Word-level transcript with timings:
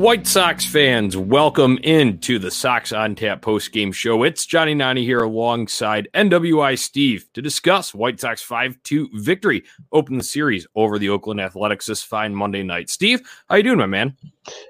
White 0.00 0.26
Sox 0.26 0.64
fans, 0.64 1.14
welcome 1.14 1.78
into 1.82 2.38
the 2.38 2.50
Sox 2.50 2.90
on 2.90 3.14
Tap 3.14 3.42
post 3.42 3.70
game 3.70 3.92
show. 3.92 4.22
It's 4.22 4.46
Johnny 4.46 4.72
Nani 4.72 5.04
here 5.04 5.20
alongside 5.20 6.08
NWI 6.14 6.78
Steve 6.78 7.26
to 7.34 7.42
discuss 7.42 7.92
White 7.92 8.18
Sox 8.18 8.40
5 8.40 8.82
2 8.82 9.10
victory. 9.12 9.62
Open 9.92 10.16
the 10.16 10.24
series 10.24 10.66
over 10.74 10.98
the 10.98 11.10
Oakland 11.10 11.38
Athletics 11.38 11.84
this 11.84 12.02
fine 12.02 12.34
Monday 12.34 12.62
night. 12.62 12.88
Steve, 12.88 13.20
how 13.50 13.56
you 13.56 13.62
doing, 13.62 13.76
my 13.76 13.84
man? 13.84 14.16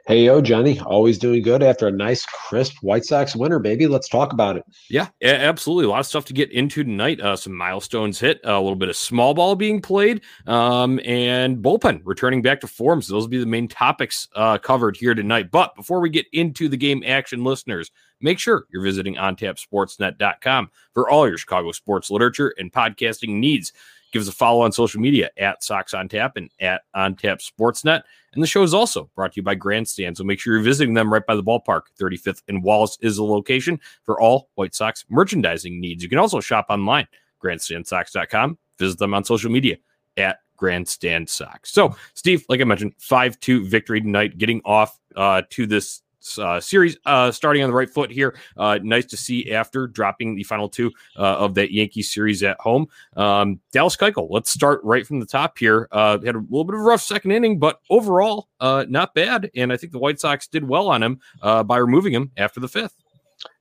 Hey, 0.07 0.25
yo, 0.25 0.41
Johnny, 0.41 0.81
always 0.81 1.17
doing 1.19 1.43
good 1.43 1.63
after 1.63 1.87
a 1.87 1.93
nice, 1.93 2.27
crisp 2.27 2.75
White 2.83 3.05
Sox 3.05 3.37
winner, 3.37 3.61
baby. 3.61 3.87
Let's 3.87 4.09
talk 4.09 4.33
about 4.33 4.57
it. 4.57 4.65
Yeah, 4.89 5.09
absolutely. 5.23 5.85
A 5.85 5.91
lot 5.91 6.01
of 6.01 6.07
stuff 6.07 6.25
to 6.27 6.33
get 6.33 6.51
into 6.51 6.83
tonight. 6.83 7.21
Uh, 7.21 7.37
some 7.37 7.55
milestones 7.55 8.19
hit, 8.19 8.41
a 8.43 8.61
little 8.61 8.75
bit 8.75 8.89
of 8.89 8.97
small 8.97 9.33
ball 9.33 9.55
being 9.55 9.81
played, 9.81 10.23
um, 10.49 11.01
and 11.05 11.59
bullpen 11.59 12.01
returning 12.05 12.43
back 12.43 12.61
to 12.63 12.67
form. 12.67 13.01
So 13.01 13.15
those 13.15 13.25
will 13.25 13.31
be 13.31 13.39
the 13.39 13.47
main 13.47 13.69
topics 13.69 14.27
uh, 14.35 14.59
covered 14.59 14.97
here 14.97 15.15
tonight. 15.15 15.53
But 15.53 15.77
before 15.77 16.01
we 16.01 16.11
get 16.11 16.27
into 16.33 16.69
the 16.69 16.77
game 16.77 17.05
action, 17.07 17.45
listeners, 17.45 17.93
make 18.21 18.41
sure 18.41 18.67
you're 18.73 18.83
visiting 18.83 19.15
ontapsportsnet.com 19.15 20.71
for 20.93 21.09
all 21.09 21.29
your 21.29 21.39
Chicago 21.39 21.71
sports 21.71 22.11
literature 22.11 22.53
and 22.59 22.73
podcasting 22.73 23.35
needs. 23.39 23.73
Give 24.13 24.23
us 24.23 24.29
a 24.29 24.33
follow 24.33 24.63
on 24.63 24.73
social 24.73 25.01
media 25.01 25.31
at 25.37 25.63
Sox 25.63 25.95
on 25.95 26.09
Tap 26.09 26.37
and 26.37 26.51
at 26.61 26.83
On 26.95 27.15
Tap 27.15 27.39
Sportsnet. 27.39 28.03
And 28.33 28.43
the 28.43 28.47
show 28.47 28.63
is 28.63 28.75
also 28.75 29.11
brought 29.15 29.33
to 29.33 29.37
you 29.37 29.43
by 29.43 29.55
Grandstand. 29.55 30.17
So 30.17 30.25
make 30.25 30.39
sure 30.39 30.55
you're 30.55 30.63
visiting 30.63 30.95
them 30.95 31.13
right 31.13 31.25
by 31.25 31.35
the 31.35 31.43
ballpark. 31.43 31.83
35th 31.99 32.43
and 32.49 32.63
Wallace 32.63 32.99
is 33.01 33.17
the 33.17 33.25
location 33.25 33.81
for 34.05 34.21
all 34.21 34.51
White 34.55 34.75
Sox 34.75 35.05
merchandising 35.09 35.81
needs. 35.81 36.03
You 36.03 36.09
can 36.09 36.19
also 36.19 36.41
shop 36.41 36.67
online, 36.69 37.09
grandstandsox.com. 37.43 38.59
Visit 38.79 38.99
them 38.99 39.15
on 39.15 39.25
social 39.25 39.51
media 39.51 39.77
at 40.17 40.39
Grandstand 40.57 41.29
Sox. 41.29 41.73
So, 41.73 41.97
Steve, 42.15 42.45
like 42.49 42.61
I 42.61 42.65
mentioned, 42.65 42.95
5 42.99 43.41
2 43.41 43.67
victory 43.67 44.01
tonight, 44.01 44.39
getting 44.39 44.61
off 44.65 44.99
uh, 45.17 45.43
to 45.51 45.67
this 45.67 46.03
uh, 46.39 46.61
series 46.61 46.97
uh, 47.07 47.31
starting 47.31 47.63
on 47.63 47.71
the 47.71 47.77
right 47.77 47.91
foot 47.91 48.11
here. 48.11 48.37
Uh, 48.57 48.79
nice 48.83 49.07
to 49.07 49.17
see 49.17 49.53
after 49.53 49.87
dropping 49.87 50.35
the 50.35 50.43
final 50.43 50.69
two 50.69 50.91
uh, 51.17 51.37
of 51.37 51.55
that 51.55 51.73
Yankee 51.73 52.03
series 52.03 52.43
at 52.43 52.59
home. 52.61 52.87
Um, 53.17 53.61
Dallas 53.73 53.97
Keuchel, 53.97 54.29
let's 54.31 54.51
start 54.51 54.81
right 54.85 55.07
from 55.07 55.21
the 55.21 55.27
top 55.27 55.59
here. 55.59 55.89
Uh, 55.93 56.19
had 56.21 56.35
a 56.35 56.39
little 56.39 56.65
bit 56.65 56.75
of 56.75 56.81
a 56.81 56.85
rough 56.85 57.03
second 57.03 57.33
inning, 57.33 57.59
but 57.59 57.81
overall, 57.91 58.49
uh, 58.61 58.85
not 58.89 59.15
bad. 59.15 59.51
And 59.55 59.73
I 59.73 59.77
think 59.77 59.93
the 59.93 59.99
White 59.99 60.21
Sox 60.21 60.47
did 60.47 60.69
well 60.69 60.89
on 60.89 61.03
him 61.03 61.21
by 61.41 61.77
removing 61.77 62.13
him 62.13 62.31
after 62.37 62.61
the 62.61 62.69
fifth. 62.69 62.97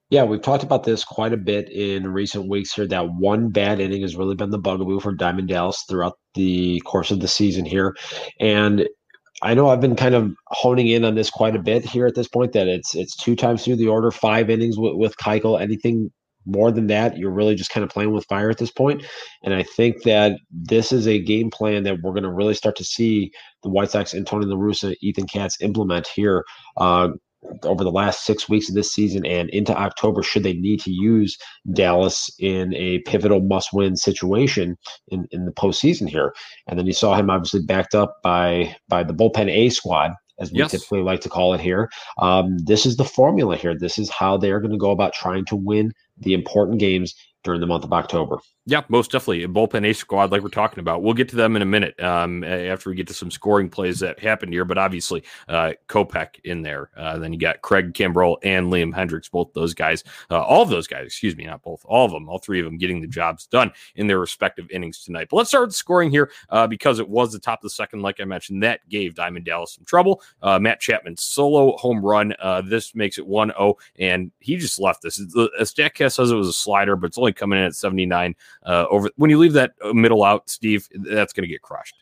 Yeah, 0.10 0.24
we've 0.24 0.42
talked 0.42 0.64
about 0.64 0.84
this 0.84 1.04
quite 1.04 1.34
a 1.34 1.38
bit 1.38 1.70
in 1.70 2.12
recent 2.12 2.50
weeks 2.50 2.74
here. 2.74 2.88
That 2.88 3.14
one 3.14 3.50
bad 3.50 3.80
inning 3.80 4.02
has 4.02 4.16
really 4.16 4.34
been 4.34 4.50
the 4.50 4.58
bugaboo 4.58 5.00
for 5.02 5.14
Diamond 5.14 5.50
Dallas 5.50 5.84
throughout 5.88 6.18
the 6.34 6.80
course 6.80 7.12
of 7.12 7.20
the 7.20 7.28
season 7.28 7.64
here. 7.64 7.96
And 8.40 8.90
I 9.42 9.54
know 9.54 9.70
I've 9.70 9.82
been 9.82 9.96
kind 9.96 10.16
of 10.16 10.34
honing 10.48 10.88
in 10.88 11.06
on 11.06 11.16
this 11.16 11.30
quite 11.30 11.56
a 11.56 11.60
bit 11.60 11.86
here 11.86 12.06
at 12.06 12.16
this 12.16 12.28
point. 12.28 12.54
That 12.54 12.68
it's 12.68 12.96
it's 12.96 13.16
two 13.16 13.36
times 13.36 13.64
through 13.64 13.78
the 13.78 13.88
order, 13.88 14.12
five 14.12 14.50
innings 14.50 14.78
with, 14.78 14.96
with 14.96 15.18
Keuchel. 15.18 15.60
Anything 15.60 16.12
more 16.46 16.72
than 16.72 16.88
that, 16.88 17.18
you're 17.18 17.32
really 17.32 17.56
just 17.56 17.70
kind 17.70 17.84
of 17.84 17.90
playing 17.90 18.12
with 18.12 18.26
fire 18.26 18.50
at 18.50 18.58
this 18.58 18.72
point. 18.72 19.06
And 19.44 19.54
I 19.54 19.64
think 19.64 20.04
that 20.04 20.40
this 20.52 20.92
is 20.92 21.08
a 21.08 21.20
game 21.20 21.50
plan 21.50 21.84
that 21.84 22.02
we're 22.02 22.14
going 22.14 22.24
to 22.24 22.32
really 22.32 22.54
start 22.54 22.76
to 22.78 22.84
see 22.84 23.32
the 23.64 23.70
White 23.70 23.92
Sox 23.92 24.14
and 24.14 24.26
Tony 24.26 24.46
La 24.46 24.56
Russa, 24.56 24.96
Ethan 25.02 25.28
Katz 25.28 25.62
implement 25.62 26.08
here 26.08 26.44
uh, 26.78 27.10
over 27.64 27.84
the 27.84 27.92
last 27.92 28.26
six 28.26 28.50
weeks 28.50 28.70
of 28.70 28.76
this 28.76 28.92
season 28.92 29.26
and 29.26 29.50
into 29.50 29.76
October, 29.76 30.22
should 30.22 30.44
they 30.44 30.54
need 30.54 30.80
to 30.82 30.92
use 30.92 31.38
Dallas 31.74 32.30
in 32.40 32.74
a 32.76 33.00
pivotal 33.00 33.42
must 33.42 33.74
win 33.74 33.96
situation 33.96 34.78
in, 35.08 35.28
in 35.32 35.46
the 35.46 35.52
postseason 35.52 36.10
here. 36.10 36.34
And 36.68 36.78
then 36.78 36.86
you 36.86 36.94
saw 36.94 37.16
him 37.16 37.30
obviously 37.30 37.62
backed 37.62 37.96
up 37.96 38.22
by 38.24 38.76
by 38.88 39.04
the 39.04 39.14
bullpen 39.14 39.50
A 39.50 39.70
squad, 39.70 40.12
as 40.40 40.52
we 40.52 40.60
yes. 40.60 40.72
typically 40.72 41.02
like 41.02 41.22
to 41.22 41.30
call 41.30 41.54
it 41.54 41.62
here. 41.62 41.90
Um, 42.20 42.58
this 42.60 42.86
is 42.86 42.98
the 42.98 43.06
formula 43.06 43.56
here. 43.56 43.78
This 43.78 43.98
is 43.98 44.10
how 44.10 44.38
they're 44.38 44.60
going 44.60 44.72
to 44.72 44.78
go 44.78 44.92
about 44.92 45.14
trying 45.14 45.46
to 45.46 45.56
win 45.56 45.94
the 46.18 46.34
important 46.34 46.80
games 46.80 47.16
during 47.44 47.62
the 47.62 47.68
month 47.68 47.84
of 47.84 47.94
October. 47.94 48.40
Yeah, 48.66 48.84
most 48.88 49.12
definitely. 49.12 49.44
A 49.44 49.48
bullpen 49.48 49.88
A 49.90 49.94
squad, 49.94 50.32
like 50.32 50.44
we're 50.44 50.50
talking 50.50 50.80
about. 50.80 51.02
We'll 51.02 51.16
get 51.16 51.28
to 51.30 51.36
them 51.36 51.56
in 51.56 51.64
a 51.64 51.66
minute 51.66 52.00
um, 52.04 52.44
after 52.44 52.90
we 52.90 52.96
get 52.96 53.08
to 53.08 53.16
some 53.16 53.32
scoring 53.32 53.68
plays 53.68 54.00
that 54.00 54.20
happened 54.20 54.54
here. 54.54 54.64
But 54.64 54.78
obviously, 54.78 55.24
uh, 55.48 55.72
Kopech 55.88 56.40
in 56.44 56.62
there. 56.62 56.92
Uh, 56.96 57.18
then 57.18 57.34
you 57.34 57.40
got 57.40 57.64
Craig 57.64 57.94
Kimbrel 57.94 58.38
and 58.44 58.72
Liam 58.72 58.94
Hendriks, 58.94 59.32
both 59.32 59.52
those 59.54 59.74
guys, 59.74 60.04
uh, 60.30 60.42
all 60.42 60.62
of 60.62 60.70
those 60.70 60.88
guys, 60.88 61.06
excuse 61.06 61.36
me, 61.36 61.46
not 61.46 61.64
both, 61.64 61.82
all 61.86 62.06
of 62.06 62.12
them, 62.12 62.30
all 62.30 62.38
three 62.38 62.60
of 62.60 62.66
them 62.66 62.78
getting 62.78 63.02
the 63.02 63.08
jobs 63.08 63.48
done 63.48 63.72
in 63.96 64.06
their 64.06 64.20
respective 64.20 64.70
innings 64.70 65.04
tonight. 65.04 65.30
But 65.32 65.38
let's 65.38 65.50
start 65.50 65.70
with 65.70 65.76
scoring 65.76 66.12
here 66.12 66.30
uh, 66.50 66.68
because 66.68 67.00
it 67.00 67.10
was 67.10 67.32
the 67.32 67.40
top 67.40 67.60
of 67.60 67.64
the 67.64 67.70
second, 67.72 68.02
like 68.02 68.20
I 68.20 68.26
mentioned. 68.26 68.62
That 68.62 68.88
gave 68.90 69.16
Diamond 69.16 69.46
Dallas 69.46 69.74
some 69.74 69.86
trouble. 69.86 70.22
Uh, 70.44 70.60
Matt 70.60 70.80
Chapman 70.80 71.18
solo 71.18 71.76
home 71.78 72.06
run. 72.06 72.36
Uh, 72.40 72.62
this 72.62 72.94
makes 72.94 73.18
it 73.18 73.26
1 73.26 73.50
0, 73.50 73.78
and 73.98 74.32
he 74.40 74.58
just 74.58 74.80
left 74.80 75.02
this. 75.02 75.18
The 75.18 75.50
Statcast 75.62 76.14
says 76.14 76.30
it 76.30 76.36
was 76.36 76.48
a 76.48 76.54
slider, 76.54 76.96
but 76.96 77.08
it's 77.08 77.18
only 77.18 77.29
coming 77.34 77.60
in 77.60 77.66
at 77.66 77.76
79 77.76 78.36
over. 78.66 79.10
When 79.16 79.30
you 79.30 79.38
leave 79.38 79.54
that 79.54 79.74
middle 79.94 80.24
out, 80.24 80.50
Steve, 80.50 80.88
that's 80.94 81.34
going 81.34 81.44
to 81.44 81.48
get 81.48 81.62
crushed. 81.62 81.96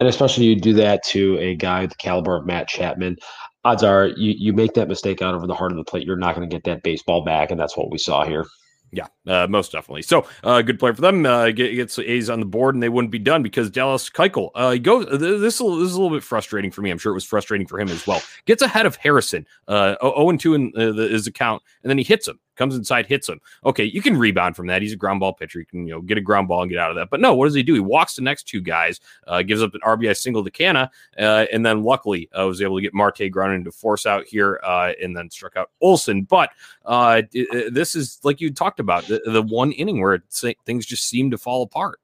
And 0.00 0.08
especially 0.08 0.46
you 0.46 0.56
do 0.56 0.72
that 0.74 1.02
to 1.06 1.36
a 1.38 1.54
guy 1.54 1.86
the 1.86 1.94
caliber 1.96 2.36
of 2.36 2.46
Matt 2.46 2.68
Chapman. 2.68 3.16
Odds 3.64 3.82
are 3.82 4.06
you, 4.06 4.34
you 4.38 4.52
make 4.52 4.74
that 4.74 4.88
mistake 4.88 5.20
out 5.20 5.34
over 5.34 5.46
the 5.46 5.54
heart 5.54 5.72
of 5.72 5.76
the 5.76 5.84
plate, 5.84 6.06
you're 6.06 6.16
not 6.16 6.34
going 6.34 6.48
to 6.48 6.54
get 6.54 6.64
that 6.64 6.82
baseball 6.82 7.24
back. 7.24 7.50
And 7.50 7.58
that's 7.58 7.76
what 7.76 7.90
we 7.90 7.98
saw 7.98 8.24
here. 8.24 8.46
Yeah, 8.90 9.06
uh, 9.26 9.46
most 9.48 9.72
definitely. 9.72 10.00
So, 10.00 10.26
uh, 10.42 10.62
good 10.62 10.78
play 10.78 10.92
for 10.92 11.02
them. 11.02 11.26
Uh, 11.26 11.50
get, 11.50 11.74
gets 11.74 11.98
A's 11.98 12.30
on 12.30 12.40
the 12.40 12.46
board, 12.46 12.74
and 12.74 12.82
they 12.82 12.88
wouldn't 12.88 13.12
be 13.12 13.18
done 13.18 13.42
because 13.42 13.68
Dallas 13.68 14.08
Keuchel 14.08 14.50
uh, 14.54 14.76
goes. 14.76 15.04
This, 15.10 15.40
this 15.40 15.54
is 15.56 15.60
a 15.60 15.64
little 15.66 16.08
bit 16.08 16.22
frustrating 16.22 16.70
for 16.70 16.80
me. 16.80 16.90
I'm 16.90 16.96
sure 16.96 17.12
it 17.12 17.14
was 17.14 17.24
frustrating 17.24 17.66
for 17.66 17.78
him 17.78 17.90
as 17.90 18.06
well. 18.06 18.22
Gets 18.46 18.62
ahead 18.62 18.86
of 18.86 18.96
Harrison, 18.96 19.46
uh, 19.66 19.96
0 20.00 20.38
2 20.38 20.54
in 20.54 20.72
uh, 20.74 20.92
the, 20.92 21.08
his 21.08 21.26
account, 21.26 21.62
and 21.82 21.90
then 21.90 21.98
he 21.98 22.04
hits 22.04 22.28
him 22.28 22.40
comes 22.58 22.76
inside, 22.76 23.06
hits 23.06 23.28
him. 23.28 23.40
Okay, 23.64 23.84
you 23.84 24.02
can 24.02 24.16
rebound 24.16 24.56
from 24.56 24.66
that. 24.66 24.82
He's 24.82 24.92
a 24.92 24.96
ground 24.96 25.20
ball 25.20 25.32
pitcher. 25.32 25.60
You 25.60 25.66
can 25.66 25.86
you 25.86 25.94
know 25.94 26.02
get 26.02 26.18
a 26.18 26.20
ground 26.20 26.48
ball 26.48 26.62
and 26.62 26.70
get 26.70 26.78
out 26.78 26.90
of 26.90 26.96
that. 26.96 27.08
But 27.10 27.20
no, 27.20 27.34
what 27.34 27.46
does 27.46 27.54
he 27.54 27.62
do? 27.62 27.74
He 27.74 27.80
walks 27.80 28.16
the 28.16 28.22
next 28.22 28.48
two 28.48 28.60
guys, 28.60 29.00
uh, 29.26 29.42
gives 29.42 29.62
up 29.62 29.74
an 29.74 29.80
RBI 29.80 30.16
single 30.16 30.44
to 30.44 30.50
Canha, 30.50 30.90
uh, 31.18 31.46
and 31.52 31.64
then 31.64 31.82
luckily 31.82 32.28
uh, 32.38 32.46
was 32.46 32.60
able 32.60 32.76
to 32.76 32.82
get 32.82 32.92
Marte 32.92 33.30
grounded 33.30 33.60
into 33.60 33.72
force 33.72 34.04
out 34.04 34.26
here, 34.26 34.60
uh, 34.64 34.92
and 35.02 35.16
then 35.16 35.30
struck 35.30 35.56
out 35.56 35.70
Olson. 35.80 36.22
But 36.22 36.50
uh, 36.84 37.22
this 37.70 37.94
is 37.94 38.18
like 38.24 38.40
you 38.40 38.52
talked 38.52 38.80
about 38.80 39.06
the, 39.06 39.22
the 39.24 39.42
one 39.42 39.72
inning 39.72 40.00
where 40.00 40.22
things 40.66 40.84
just 40.84 41.08
seem 41.08 41.30
to 41.30 41.38
fall 41.38 41.62
apart 41.62 42.00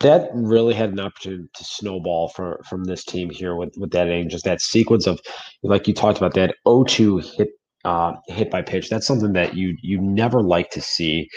that 0.00 0.28
really 0.34 0.74
had 0.74 0.90
an 0.90 1.00
opportunity 1.00 1.48
to 1.54 1.64
snowball 1.64 2.28
from 2.28 2.56
from 2.68 2.84
this 2.84 3.04
team 3.04 3.30
here 3.30 3.56
with 3.56 3.76
with 3.78 3.90
that 3.92 4.08
inning, 4.08 4.28
just 4.28 4.44
that 4.44 4.60
sequence 4.60 5.06
of 5.06 5.20
like 5.62 5.88
you 5.88 5.94
talked 5.94 6.18
about 6.18 6.34
that 6.34 6.54
0-2 6.66 7.36
hit 7.36 7.50
uh, 7.86 8.16
hit 8.26 8.50
by 8.50 8.62
pitch. 8.62 8.90
That's 8.90 9.06
something 9.06 9.32
that 9.34 9.54
you 9.54 9.76
you 9.80 10.00
never 10.00 10.42
like 10.42 10.70
to 10.70 10.80
see 10.80 11.28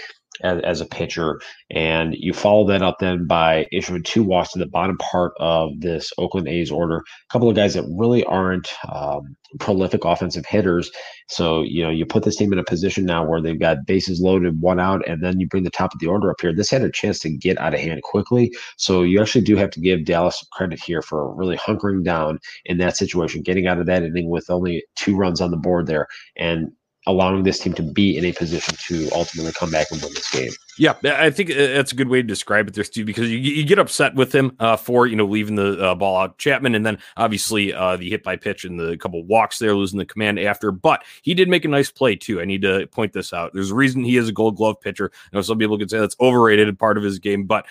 as, 0.44 0.62
as, 0.64 0.82
a 0.82 0.86
pitcher. 0.86 1.40
And 1.70 2.16
you 2.18 2.34
follow 2.34 2.68
that 2.68 2.82
up 2.82 2.98
then 3.00 3.28
by 3.28 3.68
issuing 3.72 4.04
two 4.04 4.24
walks 4.24 4.52
to 4.54 4.60
the 4.60 4.68
bottom 4.68 4.98
part 4.98 5.34
of 5.40 5.72
this 5.80 6.12
Oakland 6.18 6.48
A's 6.48 6.72
order. 6.72 6.98
A 6.98 7.34
couple 7.34 7.50
of 7.50 7.56
guys 7.56 7.74
that 7.74 7.86
really 7.98 8.24
aren't 8.26 8.72
um, 8.92 9.36
prolific 9.60 10.06
offensive 10.06 10.46
hitters. 10.46 10.92
So, 11.28 11.62
you 11.62 11.84
know, 11.84 11.90
you 11.90 12.06
put 12.06 12.24
this 12.24 12.36
team 12.36 12.54
in 12.54 12.60
a 12.60 12.64
position 12.64 13.06
now 13.06 13.26
where 13.26 13.42
they've 13.42 13.60
got 13.60 13.86
bases 13.86 14.20
loaded, 14.22 14.62
one 14.62 14.80
out, 14.80 15.08
and 15.08 15.24
then 15.24 15.40
you 15.40 15.48
bring 15.48 15.64
the 15.64 15.70
top 15.70 15.94
of 15.94 16.00
the 16.00 16.08
order 16.08 16.30
up 16.30 16.42
here. 16.42 16.54
This 16.54 16.70
had 16.70 16.82
a 16.82 16.92
chance 16.92 17.20
to 17.20 17.30
get 17.30 17.60
out 17.60 17.74
of 17.74 17.80
hand 17.80 18.02
quickly. 18.04 18.52
So 18.78 19.04
you 19.04 19.22
actually 19.22 19.44
do 19.44 19.56
have 19.56 19.72
to 19.72 19.82
give 19.82 20.06
Dallas 20.06 20.46
credit 20.52 20.80
here 20.84 21.02
for 21.02 21.34
really 21.36 21.58
hunkering 21.58 22.04
down 22.04 22.40
in 22.66 22.78
that 22.78 22.98
situation, 22.98 23.42
getting 23.42 23.68
out 23.68 23.80
of 23.80 23.86
that 23.88 24.04
inning 24.04 24.30
with 24.30 24.50
only 24.50 24.84
two 24.96 25.16
runs 25.16 25.42
on 25.42 25.52
the 25.52 25.58
board 25.58 25.88
there. 25.88 26.08
And 26.38 26.72
allowing 27.10 27.44
this 27.44 27.60
team 27.60 27.74
to 27.74 27.84
be 27.84 28.18
in 28.18 28.26
a 28.26 28.32
position 28.32 28.76
to 28.88 29.10
ultimately 29.14 29.52
come 29.54 29.72
back 29.72 29.88
and 29.92 30.02
win 30.02 30.14
this 30.14 30.30
game. 30.32 30.52
Yeah, 30.78 30.94
I 31.04 31.30
think 31.30 31.52
uh, 31.52 31.56
that's 31.56 31.92
a 31.92 31.96
good 31.96 32.08
way 32.08 32.22
to 32.22 32.28
describe 32.28 32.68
it 32.70 32.74
there, 32.74 32.86
Steve, 32.86 33.06
because 33.06 33.30
you, 33.30 33.38
you 33.38 33.66
get 33.66 33.80
upset 33.80 34.16
with 34.16 34.34
him 34.34 34.56
uh, 34.60 34.78
for, 34.78 35.08
you 35.08 35.16
know, 35.18 35.26
leaving 35.26 35.56
the 35.56 35.78
uh, 35.78 35.96
ball 35.96 36.18
out 36.18 36.38
Chapman 36.38 36.74
and 36.74 36.86
then 36.86 37.00
obviously 37.18 37.74
uh, 37.74 37.98
the 37.98 38.10
hit 38.10 38.24
by 38.24 38.38
pitch 38.38 38.64
and 38.64 38.80
the 38.80 38.96
couple 38.98 39.22
walks 39.26 39.60
there, 39.60 39.76
losing 39.76 40.00
the 40.00 40.06
command 40.06 40.40
after. 40.40 40.72
But 40.72 41.04
he 41.22 41.34
did 41.34 41.50
make 41.50 41.66
a 41.66 41.68
nice 41.68 41.92
play, 41.92 42.16
too. 42.16 42.40
I 42.40 42.46
need 42.46 42.62
to 42.62 42.88
point 42.88 43.12
this 43.12 43.34
out. 43.34 43.52
There's 43.54 43.72
a 43.72 43.76
reason 43.76 44.06
he 44.06 44.16
is 44.16 44.30
a 44.30 44.34
gold 44.34 44.56
glove 44.56 44.80
pitcher. 44.80 45.12
I 45.34 45.36
know 45.36 45.42
some 45.42 45.58
people 45.58 45.78
could 45.78 45.90
say 45.90 46.00
that's 46.00 46.16
overrated 46.22 46.80
part 46.80 46.98
of 46.98 47.04
his 47.04 47.20
game, 47.20 47.44
but 47.44 47.66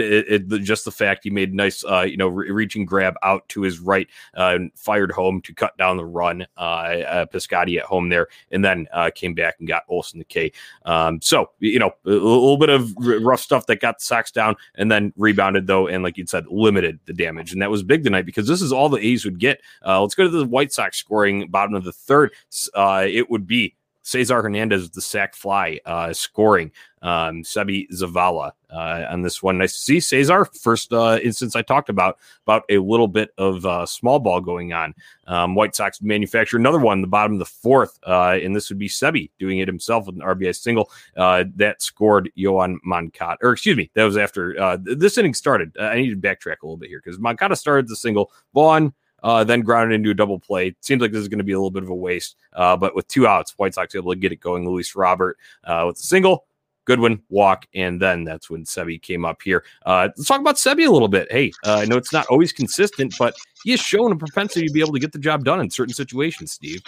it, 0.00 0.28
it, 0.28 0.52
it, 0.52 0.58
just 0.62 0.84
the 0.84 0.90
fact 0.90 1.24
he 1.24 1.30
made 1.30 1.54
nice, 1.54 1.84
uh, 1.84 2.02
you 2.02 2.16
know, 2.16 2.28
re- 2.28 2.50
reaching 2.50 2.84
grab 2.84 3.14
out 3.22 3.48
to 3.50 3.62
his 3.62 3.78
right 3.78 4.08
uh, 4.36 4.52
and 4.54 4.70
fired 4.74 5.12
home 5.12 5.40
to 5.42 5.54
cut 5.54 5.76
down 5.76 5.96
the 5.96 6.04
run. 6.04 6.46
Uh, 6.56 6.60
uh 6.60 7.26
at 7.32 7.84
home 7.84 8.08
there, 8.08 8.28
and 8.50 8.64
then 8.64 8.86
uh, 8.92 9.10
came 9.14 9.34
back 9.34 9.56
and 9.58 9.68
got 9.68 9.82
Olson 9.88 10.18
the 10.18 10.24
K. 10.24 10.52
Um, 10.84 11.20
so 11.20 11.50
you 11.58 11.78
know, 11.78 11.92
a, 12.06 12.10
little 12.10 12.56
bit 12.56 12.70
of 12.70 12.92
rough 12.96 13.40
stuff 13.40 13.66
that 13.66 13.80
got 13.80 13.98
the 13.98 14.04
Sox 14.04 14.30
down, 14.30 14.56
and 14.76 14.90
then 14.90 15.12
rebounded 15.16 15.66
though, 15.66 15.86
and 15.86 16.02
like 16.02 16.16
you 16.16 16.26
said, 16.26 16.46
limited 16.48 16.98
the 17.06 17.12
damage, 17.12 17.52
and 17.52 17.60
that 17.62 17.70
was 17.70 17.82
big 17.82 18.04
tonight 18.04 18.26
because 18.26 18.46
this 18.46 18.62
is 18.62 18.72
all 18.72 18.88
the 18.88 19.04
A's 19.04 19.24
would 19.24 19.38
get. 19.38 19.60
Uh, 19.84 20.00
let's 20.00 20.14
go 20.14 20.24
to 20.24 20.30
the 20.30 20.46
White 20.46 20.72
Sox 20.72 20.98
scoring 20.98 21.48
bottom 21.48 21.74
of 21.74 21.84
the 21.84 21.92
third. 21.92 22.32
It 22.76 23.30
would 23.30 23.46
be 23.46 23.76
Cesar 24.02 24.42
Hernandez, 24.42 24.90
the 24.90 25.00
sac 25.00 25.34
fly, 25.34 25.80
uh, 25.86 26.12
scoring. 26.12 26.72
Um, 27.02 27.42
Seby 27.42 27.90
Zavala 27.90 28.52
uh, 28.70 29.04
on 29.10 29.22
this 29.22 29.42
one. 29.42 29.58
Nice 29.58 29.74
to 29.74 29.78
see 29.80 30.00
Cesar. 30.00 30.44
First 30.44 30.92
uh, 30.92 31.18
instance 31.22 31.56
I 31.56 31.62
talked 31.62 31.88
about 31.88 32.18
about 32.46 32.64
a 32.68 32.78
little 32.78 33.08
bit 33.08 33.30
of 33.38 33.66
uh, 33.66 33.86
small 33.86 34.18
ball 34.18 34.40
going 34.40 34.72
on. 34.72 34.94
Um, 35.26 35.54
White 35.54 35.74
Sox 35.74 36.00
manufacture 36.00 36.56
another 36.56 36.78
one, 36.78 37.00
the 37.00 37.06
bottom 37.06 37.34
of 37.34 37.38
the 37.38 37.44
fourth, 37.44 37.98
uh, 38.06 38.38
and 38.42 38.54
this 38.54 38.68
would 38.68 38.78
be 38.78 38.88
Seby 38.88 39.30
doing 39.38 39.58
it 39.58 39.68
himself 39.68 40.06
with 40.06 40.16
an 40.16 40.22
RBI 40.22 40.56
single 40.56 40.90
uh, 41.16 41.44
that 41.56 41.82
scored 41.82 42.30
Yoan 42.38 42.78
Moncada. 42.84 43.38
Or 43.42 43.52
excuse 43.52 43.76
me, 43.76 43.90
that 43.94 44.04
was 44.04 44.16
after 44.16 44.58
uh, 44.60 44.78
this 44.80 45.18
inning 45.18 45.34
started. 45.34 45.76
I 45.78 45.96
need 45.96 46.10
to 46.10 46.16
backtrack 46.16 46.62
a 46.62 46.66
little 46.66 46.76
bit 46.76 46.88
here 46.88 47.02
because 47.04 47.18
Moncada 47.18 47.56
started 47.56 47.88
the 47.88 47.96
single. 47.96 48.32
Vaughn 48.54 48.92
uh, 49.22 49.44
then 49.44 49.60
grounded 49.60 49.94
into 49.94 50.10
a 50.10 50.14
double 50.14 50.38
play. 50.38 50.74
Seems 50.80 51.00
like 51.00 51.12
this 51.12 51.20
is 51.20 51.28
going 51.28 51.38
to 51.38 51.44
be 51.44 51.52
a 51.52 51.56
little 51.58 51.70
bit 51.70 51.82
of 51.82 51.88
a 51.88 51.94
waste, 51.94 52.36
uh, 52.54 52.76
but 52.76 52.94
with 52.94 53.06
two 53.08 53.26
outs, 53.26 53.52
White 53.56 53.74
Sox 53.74 53.94
able 53.94 54.12
to 54.12 54.18
get 54.18 54.32
it 54.32 54.40
going. 54.40 54.68
Luis 54.68 54.94
Robert 54.94 55.38
uh, 55.64 55.84
with 55.86 55.98
a 55.98 56.02
single. 56.02 56.46
Goodwin 56.84 57.22
walk, 57.28 57.66
and 57.74 58.00
then 58.00 58.24
that's 58.24 58.50
when 58.50 58.64
Seby 58.64 59.00
came 59.00 59.24
up 59.24 59.42
here. 59.42 59.64
Uh, 59.86 60.08
let's 60.16 60.26
talk 60.26 60.40
about 60.40 60.56
Seby 60.56 60.86
a 60.86 60.90
little 60.90 61.08
bit. 61.08 61.30
Hey, 61.30 61.52
uh, 61.64 61.76
I 61.76 61.84
know 61.84 61.96
it's 61.96 62.12
not 62.12 62.26
always 62.26 62.52
consistent, 62.52 63.14
but 63.18 63.34
he 63.64 63.70
has 63.70 63.80
shown 63.80 64.12
a 64.12 64.16
propensity 64.16 64.66
to 64.66 64.72
be 64.72 64.80
able 64.80 64.92
to 64.92 64.98
get 64.98 65.12
the 65.12 65.18
job 65.18 65.44
done 65.44 65.60
in 65.60 65.70
certain 65.70 65.94
situations. 65.94 66.52
Steve, 66.52 66.80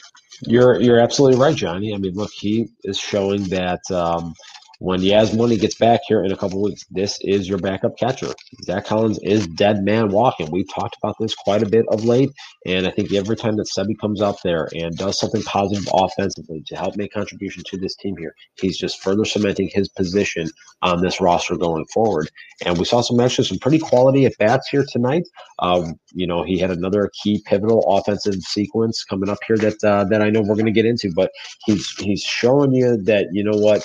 you're 0.42 0.80
you're 0.80 0.98
absolutely 0.98 1.38
right, 1.38 1.54
Johnny. 1.54 1.94
I 1.94 1.98
mean, 1.98 2.14
look, 2.14 2.32
he 2.32 2.68
is 2.82 2.98
showing 2.98 3.44
that 3.44 3.80
um, 3.90 4.34
when 4.78 5.00
Yasmani 5.00 5.60
gets 5.60 5.76
back 5.76 6.00
here 6.06 6.24
in 6.24 6.32
a 6.32 6.36
couple 6.36 6.62
weeks, 6.62 6.84
this 6.90 7.18
is 7.22 7.48
your 7.48 7.58
backup 7.58 7.96
catcher. 7.98 8.32
Zach 8.64 8.86
Collins 8.86 9.18
is 9.22 9.46
dead 9.46 9.84
man 9.84 10.08
walking. 10.10 10.50
We've 10.50 10.72
talked 10.72 10.96
about 11.02 11.16
this 11.20 11.34
quite 11.34 11.62
a 11.62 11.68
bit 11.68 11.84
of 11.90 12.04
late, 12.04 12.30
and 12.66 12.86
I 12.86 12.90
think 12.90 13.12
every 13.12 13.36
time 13.36 13.56
that 13.56 13.68
Seby 13.76 13.98
comes 14.00 14.20
out 14.20 14.38
there 14.42 14.68
and 14.74 14.96
does 14.96 15.18
something 15.18 15.42
positive 15.42 15.88
offensively 15.92 16.62
to 16.66 16.76
help 16.76 16.96
make 16.96 17.12
contribution 17.12 17.62
to 17.66 17.78
this 17.78 17.94
team 17.96 18.16
here, 18.16 18.34
he's 18.60 18.78
just 18.78 19.02
further 19.02 19.24
cementing 19.24 19.70
his 19.72 19.88
position 19.88 20.48
on 20.82 21.00
this 21.00 21.20
roster 21.20 21.56
going 21.56 21.84
forward. 21.92 22.30
And 22.64 22.78
we 22.78 22.84
saw 22.84 23.00
some 23.00 23.20
actually 23.20 23.46
some 23.46 23.58
pretty 23.58 23.78
quality 23.78 24.26
at 24.26 24.36
bats 24.38 24.68
here 24.68 24.84
tonight. 24.88 25.24
Um, 25.60 25.94
you 26.12 26.26
know, 26.26 26.42
he 26.42 26.58
had 26.58 26.70
another 26.70 27.10
key 27.22 27.42
pivotal 27.46 27.84
offensive 27.88 28.34
sequence 28.42 29.04
coming 29.04 29.28
up 29.28 29.38
here 29.46 29.56
that 29.58 29.82
uh, 29.84 30.04
that 30.04 30.22
I 30.22 30.30
know 30.30 30.40
we're 30.40 30.54
going 30.54 30.66
to 30.66 30.72
get 30.72 30.86
into, 30.86 31.12
but 31.14 31.30
he's 31.64 31.88
he's 31.98 32.22
showing 32.22 32.72
you 32.72 32.96
that 33.04 33.28
you 33.32 33.44
know 33.44 33.56
what 33.56 33.82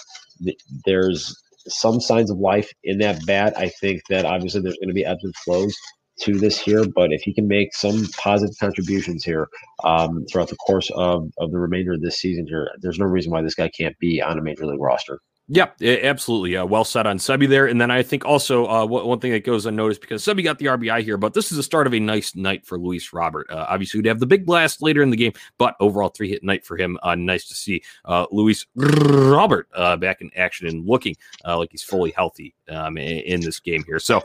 there's 0.86 1.36
some 1.68 2.00
signs 2.00 2.32
of 2.32 2.38
life 2.38 2.72
in 2.84 3.00
that 3.00 3.26
bat. 3.26 3.54
I 3.58 3.70
think 3.70 4.02
that 4.10 4.26
obviously 4.26 4.62
there's 4.62 4.78
going 4.78 4.90
to 4.90 4.94
be 4.94 5.06
ebbs 5.06 5.24
and 5.24 5.36
flows 5.38 5.76
to 6.22 6.38
this 6.38 6.60
here, 6.60 6.86
but 6.96 7.14
if 7.14 7.22
he 7.22 7.34
can 7.34 7.48
make 7.48 7.74
some 7.74 8.06
positive 8.18 8.56
contributions 8.60 9.24
here 9.24 9.48
um, 9.84 10.26
throughout 10.26 10.50
the 10.50 10.56
course 10.58 10.90
of, 10.96 11.30
of 11.38 11.52
the 11.52 11.60
remainder 11.60 11.94
of 11.94 12.02
this 12.02 12.18
season 12.18 12.46
here, 12.48 12.70
there's 12.82 13.00
no 13.00 13.06
reason 13.06 13.32
why 13.32 13.42
this 13.42 13.56
guy 13.56 13.70
can't 13.70 13.98
be 14.00 14.22
on 14.22 14.38
a 14.38 14.42
major 14.42 14.66
league 14.66 14.82
roster. 14.82 15.20
Yeah, 15.52 15.70
absolutely. 15.82 16.56
Uh, 16.56 16.66
well 16.68 16.84
said 16.84 17.08
on 17.08 17.18
Seby 17.18 17.50
there. 17.50 17.66
And 17.66 17.82
then 17.82 17.90
I 17.90 18.04
think 18.04 18.24
also 18.24 18.68
uh, 18.68 18.86
one 18.86 19.20
thing 19.20 19.32
that 19.32 19.44
goes 19.44 19.66
unnoticed 19.66 20.00
because 20.00 20.24
Seby 20.24 20.44
got 20.44 20.60
the 20.60 20.68
RBI 20.68 21.02
here, 21.02 21.18
but 21.18 21.34
this 21.34 21.52
is 21.52 21.58
the 21.58 21.64
start 21.64 21.88
of 21.88 21.94
a 21.96 22.00
nice 22.00 22.36
night 22.36 22.68
for 22.68 22.78
Luis 22.78 23.12
Robert. 23.14 23.48
Uh, 23.50 23.66
obviously, 23.68 23.98
we'd 23.98 24.08
have 24.08 24.20
the 24.20 24.28
big 24.28 24.46
blast 24.46 24.84
later 24.84 25.02
in 25.02 25.10
the 25.10 25.18
game, 25.18 25.34
but 25.58 25.76
overall 25.80 26.10
three 26.10 26.30
hit 26.30 26.44
night 26.44 26.64
for 26.64 26.78
him. 26.78 27.00
Uh, 27.02 27.16
nice 27.16 27.48
to 27.48 27.56
see 27.56 27.82
uh, 28.06 28.28
Luis 28.30 28.68
Robert 28.76 29.68
uh, 29.74 29.98
back 29.98 30.22
in 30.22 30.30
action 30.36 30.68
and 30.68 30.86
looking 30.86 31.16
like 31.44 31.72
he's 31.72 31.82
fully 31.82 32.12
healthy 32.12 32.54
um, 32.70 32.96
in, 33.00 33.18
in, 33.22 33.42
this 33.42 33.60
game 33.60 33.84
here. 33.86 34.00
So 34.00 34.22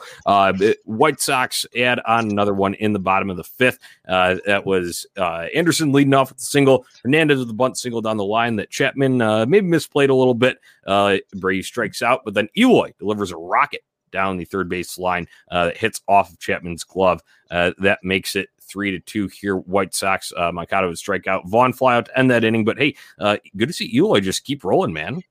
White 0.85 1.21
Sox 1.21 1.65
add 1.75 2.01
on 2.01 2.31
another 2.31 2.53
one 2.53 2.75
in 2.75 2.93
the 2.93 2.99
bottom 2.99 3.31
of 3.31 3.39
the 3.39 3.45
fifth. 3.45 3.79
that 4.05 4.67
was 4.67 5.07
Anderson 5.17 5.91
leading 5.91 6.13
off 6.13 6.29
with 6.29 6.39
the 6.39 6.45
single, 6.45 6.85
Hernandez 7.03 7.39
with 7.39 7.49
the 7.49 7.55
bunt 7.55 7.79
single 7.79 8.03
down 8.03 8.19
the 8.19 8.25
line 8.27 8.57
that 8.57 8.69
Chapman 8.69 9.17
maybe 9.49 9.67
misplayed 9.67 10.11
a 10.11 10.15
little 10.15 10.35
bit. 10.35 10.59
Uh, 10.87 11.19
Brady 11.35 11.63
strikes 11.63 12.03
out, 12.03 12.23
but 12.25 12.35
then 12.35 12.49
Eloy 12.57 12.93
delivers 12.99 13.33
a 13.33 13.37
rocket 13.37 13.83
down 14.11 14.37
the 14.37 14.45
third 14.45 14.69
base 14.69 14.97
line 14.97 15.27
uh, 15.51 15.67
that 15.67 15.77
hits 15.77 16.01
off 16.09 16.31
of 16.31 16.39
Chapman's 16.39 16.85
glove. 16.85 17.21
Uh, 17.51 17.73
that 17.79 17.99
makes 18.03 18.37
it 18.37 18.49
three 18.63 18.91
to 18.91 19.01
two 19.01 19.29
here. 19.29 19.57
White 19.57 19.95
Sox, 19.95 20.33
uh, 20.37 20.53
Moncada 20.53 20.87
would 20.87 20.99
strike 20.99 21.27
out. 21.27 21.47
Vaughn 21.49 21.73
fly 21.73 21.97
out 21.97 22.07
to 22.07 22.19
end 22.19 22.31
that 22.31 22.45
inning. 22.45 22.65
But 22.65 22.79
hey, 22.79 22.97
uh, 23.19 23.37
good 23.57 23.69
to 23.69 23.75
see 23.75 23.95
Eloy 23.95 24.21
just 24.21 24.45
keep 24.45 24.65
rolling, 24.65 24.93
man. 24.93 25.23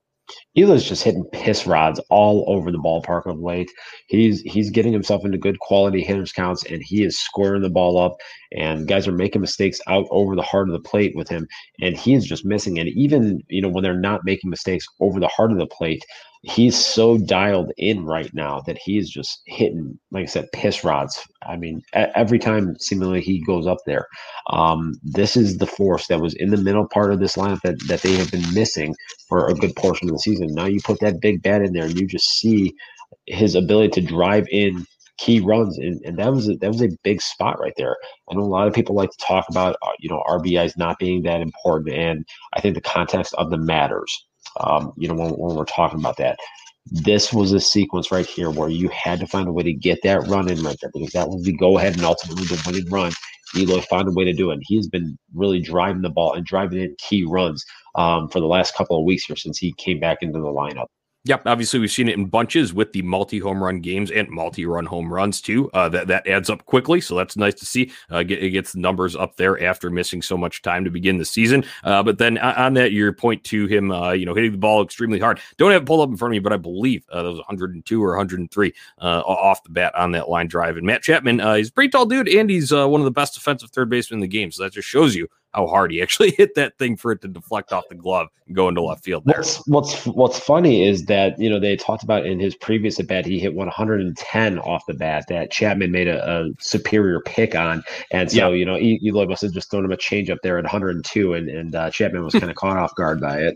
Eloy's 0.55 0.87
just 0.87 1.03
hitting 1.03 1.25
piss 1.31 1.65
rods 1.65 1.99
all 2.09 2.45
over 2.47 2.71
the 2.71 2.77
ballpark 2.77 3.25
of 3.25 3.39
late. 3.39 3.69
He's 4.07 4.41
he's 4.41 4.69
getting 4.69 4.93
himself 4.93 5.25
into 5.25 5.37
good 5.37 5.59
quality 5.59 6.01
hitters 6.01 6.31
counts, 6.31 6.63
and 6.65 6.81
he 6.83 7.03
is 7.03 7.19
squaring 7.19 7.61
the 7.61 7.69
ball 7.69 7.97
up. 7.97 8.15
And 8.55 8.87
guys 8.87 9.07
are 9.07 9.11
making 9.13 9.41
mistakes 9.41 9.79
out 9.87 10.05
over 10.11 10.35
the 10.35 10.41
heart 10.41 10.69
of 10.69 10.73
the 10.73 10.87
plate 10.89 11.13
with 11.15 11.27
him, 11.27 11.47
and 11.81 11.97
he 11.97 12.13
is 12.13 12.25
just 12.25 12.45
missing. 12.45 12.79
And 12.79 12.89
even 12.89 13.41
you 13.49 13.61
know 13.61 13.69
when 13.69 13.83
they're 13.83 13.99
not 13.99 14.25
making 14.25 14.49
mistakes 14.49 14.85
over 14.99 15.19
the 15.19 15.27
heart 15.27 15.51
of 15.51 15.57
the 15.57 15.67
plate, 15.67 16.03
he's 16.43 16.77
so 16.77 17.17
dialed 17.17 17.71
in 17.77 18.05
right 18.05 18.29
now 18.33 18.59
that 18.67 18.77
he's 18.77 19.09
just 19.09 19.41
hitting, 19.45 19.97
like 20.11 20.23
I 20.23 20.25
said, 20.25 20.51
piss 20.51 20.83
rods. 20.83 21.25
I 21.47 21.55
mean, 21.55 21.81
every 21.93 22.37
time 22.37 22.75
seemingly 22.79 23.21
he 23.21 23.41
goes 23.45 23.65
up 23.65 23.77
there, 23.85 24.07
um, 24.49 24.93
this 25.03 25.37
is 25.37 25.57
the 25.57 25.65
force 25.65 26.07
that 26.07 26.19
was 26.19 26.33
in 26.35 26.49
the 26.49 26.57
middle 26.57 26.87
part 26.87 27.13
of 27.13 27.19
this 27.19 27.37
lineup 27.37 27.61
that, 27.61 27.79
that 27.87 28.01
they 28.01 28.15
have 28.15 28.29
been 28.29 28.53
missing 28.53 28.93
for 29.29 29.47
a 29.47 29.53
good 29.53 29.75
portion 29.77 30.09
of 30.09 30.15
the 30.15 30.19
season. 30.19 30.53
Now 30.53 30.65
you 30.65 30.81
put 30.83 30.99
that 30.99 31.21
big 31.21 31.41
bat 31.41 31.61
in 31.61 31.71
there, 31.71 31.85
and 31.85 31.97
you 31.97 32.05
just 32.05 32.29
see 32.37 32.73
his 33.25 33.55
ability 33.55 34.01
to 34.01 34.01
drive 34.01 34.45
in 34.51 34.85
key 35.17 35.39
runs, 35.39 35.77
and, 35.77 36.01
and 36.03 36.17
that 36.17 36.33
was 36.33 36.49
a, 36.49 36.55
that 36.57 36.67
was 36.67 36.81
a 36.81 36.89
big 37.03 37.21
spot 37.21 37.57
right 37.57 37.73
there. 37.77 37.95
I 38.29 38.35
know 38.35 38.41
a 38.41 38.43
lot 38.43 38.67
of 38.67 38.73
people 38.73 38.95
like 38.95 39.11
to 39.11 39.25
talk 39.25 39.45
about 39.49 39.77
uh, 39.81 39.91
you 39.99 40.09
know 40.09 40.21
RBIs 40.27 40.77
not 40.77 40.99
being 40.99 41.23
that 41.23 41.39
important, 41.39 41.95
and 41.95 42.25
I 42.53 42.59
think 42.59 42.75
the 42.75 42.81
context 42.81 43.33
of 43.35 43.49
the 43.49 43.57
matters 43.57 44.25
um, 44.59 44.93
you 44.97 45.07
know, 45.07 45.15
when, 45.15 45.31
when 45.31 45.55
we're 45.55 45.65
talking 45.65 45.99
about 45.99 46.17
that. 46.17 46.37
This 46.91 47.31
was 47.31 47.53
a 47.53 47.61
sequence 47.61 48.11
right 48.11 48.25
here 48.25 48.51
where 48.51 48.69
you 48.69 48.89
had 48.89 49.19
to 49.21 49.27
find 49.27 49.47
a 49.47 49.53
way 49.53 49.63
to 49.63 49.73
get 49.73 50.01
that 50.03 50.27
run 50.27 50.49
in 50.49 50.61
right 50.63 50.75
there 50.81 50.91
because 50.93 51.11
that 51.11 51.29
was 51.29 51.43
the 51.43 51.53
go 51.53 51.77
ahead 51.77 51.95
and 51.95 52.03
ultimately 52.03 52.43
the 52.43 52.61
winning 52.67 52.89
run. 52.89 53.13
Eloy 53.55 53.81
found 53.81 54.09
a 54.09 54.11
way 54.11 54.25
to 54.25 54.33
do 54.33 54.51
it. 54.51 54.59
He's 54.63 54.87
been 54.87 55.17
really 55.33 55.61
driving 55.61 56.01
the 56.01 56.09
ball 56.09 56.33
and 56.33 56.45
driving 56.45 56.81
in 56.81 56.95
key 56.99 57.23
runs 57.23 57.63
um, 57.95 58.27
for 58.29 58.39
the 58.39 58.47
last 58.47 58.75
couple 58.75 58.97
of 58.97 59.05
weeks 59.05 59.25
here 59.25 59.35
since 59.35 59.57
he 59.57 59.73
came 59.73 59.99
back 59.99 60.17
into 60.21 60.39
the 60.39 60.47
lineup. 60.47 60.87
Yep, 61.25 61.43
obviously 61.45 61.79
we've 61.79 61.89
seen 61.89 62.09
it 62.09 62.17
in 62.17 62.25
bunches 62.25 62.73
with 62.73 62.91
the 62.91 63.01
multi 63.01 63.39
home 63.39 63.63
run 63.63 63.79
games 63.79 64.11
and 64.11 64.27
multi 64.27 64.65
run 64.65 64.85
home 64.85 65.11
runs 65.11 65.39
too. 65.39 65.71
Uh, 65.71 65.87
that 65.87 66.07
that 66.07 66.27
adds 66.27 66.49
up 66.49 66.65
quickly, 66.65 66.99
so 66.99 67.15
that's 67.15 67.37
nice 67.37 67.53
to 67.53 67.65
see. 67.65 67.93
Uh, 68.09 68.23
get, 68.23 68.43
it 68.43 68.49
gets 68.49 68.73
the 68.73 68.79
numbers 68.81 69.15
up 69.15 69.37
there 69.37 69.63
after 69.63 69.89
missing 69.89 70.21
so 70.21 70.35
much 70.35 70.61
time 70.61 70.83
to 70.83 70.89
begin 70.89 71.17
the 71.17 71.23
season. 71.23 71.63
Uh, 71.85 72.03
but 72.03 72.17
then 72.17 72.37
on 72.39 72.73
that, 72.73 72.91
your 72.91 73.13
point 73.13 73.41
to 73.45 73.67
him, 73.67 73.89
uh, 73.89 74.11
you 74.11 74.25
know, 74.25 74.33
hitting 74.33 74.51
the 74.51 74.57
ball 74.57 74.83
extremely 74.83 75.17
hard. 75.17 75.39
Don't 75.55 75.71
have 75.71 75.83
it 75.83 75.85
pulled 75.85 76.01
up 76.01 76.09
in 76.09 76.17
front 76.17 76.31
of 76.31 76.33
me, 76.33 76.39
but 76.39 76.51
I 76.51 76.57
believe 76.57 77.05
uh, 77.09 77.23
that 77.23 77.29
was 77.29 77.37
102 77.37 78.03
or 78.03 78.09
103 78.09 78.73
uh, 78.99 79.21
off 79.21 79.63
the 79.63 79.69
bat 79.69 79.95
on 79.95 80.11
that 80.11 80.27
line 80.27 80.47
drive. 80.47 80.75
And 80.75 80.85
Matt 80.85 81.03
Chapman, 81.03 81.39
he's 81.55 81.69
a 81.69 81.71
pretty 81.71 81.89
tall 81.89 82.05
dude, 82.05 82.27
and 82.27 82.49
he's 82.49 82.73
one 82.73 82.99
of 82.99 83.05
the 83.05 83.11
best 83.11 83.35
defensive 83.35 83.69
third 83.69 83.89
basemen 83.89 84.17
in 84.17 84.21
the 84.21 84.27
game. 84.27 84.51
So 84.51 84.63
that 84.63 84.73
just 84.73 84.89
shows 84.89 85.15
you 85.15 85.29
how 85.53 85.67
hard 85.67 85.91
he 85.91 86.01
actually 86.01 86.31
hit 86.37 86.55
that 86.55 86.77
thing 86.77 86.97
for 86.97 87.11
it 87.11 87.21
to 87.21 87.27
deflect 87.27 87.71
off 87.71 87.85
the 87.89 87.95
glove 87.95 88.27
and 88.47 88.55
go 88.55 88.67
into 88.67 88.81
left 88.81 89.03
field 89.03 89.23
there. 89.25 89.37
What's 89.37 89.65
what's, 89.67 90.05
what's 90.05 90.39
funny 90.39 90.87
is 90.87 91.05
that 91.05 91.39
you 91.39 91.49
know 91.49 91.59
they 91.59 91.75
talked 91.75 92.03
about 92.03 92.25
in 92.25 92.39
his 92.39 92.55
previous 92.55 92.99
at 92.99 93.07
bat 93.07 93.25
he 93.25 93.39
hit 93.39 93.53
110 93.53 94.59
off 94.59 94.83
the 94.87 94.93
bat 94.93 95.25
that 95.29 95.51
Chapman 95.51 95.91
made 95.91 96.07
a, 96.07 96.23
a 96.27 96.49
superior 96.59 97.21
pick 97.21 97.55
on, 97.55 97.83
and 98.11 98.31
so 98.31 98.49
yeah. 98.51 98.55
you 98.55 98.65
know 98.65 98.77
Eloy 98.77 99.25
must 99.25 99.41
have 99.41 99.53
just 99.53 99.69
thrown 99.71 99.85
him 99.85 99.91
a 99.91 99.97
change 99.97 100.29
up 100.29 100.39
there 100.43 100.57
at 100.57 100.63
102, 100.63 101.33
and 101.33 101.49
and 101.49 101.75
uh, 101.75 101.89
Chapman 101.91 102.23
was 102.23 102.33
kind 102.33 102.49
of 102.49 102.55
caught 102.55 102.77
off 102.77 102.95
guard 102.95 103.21
by 103.21 103.39
it. 103.39 103.55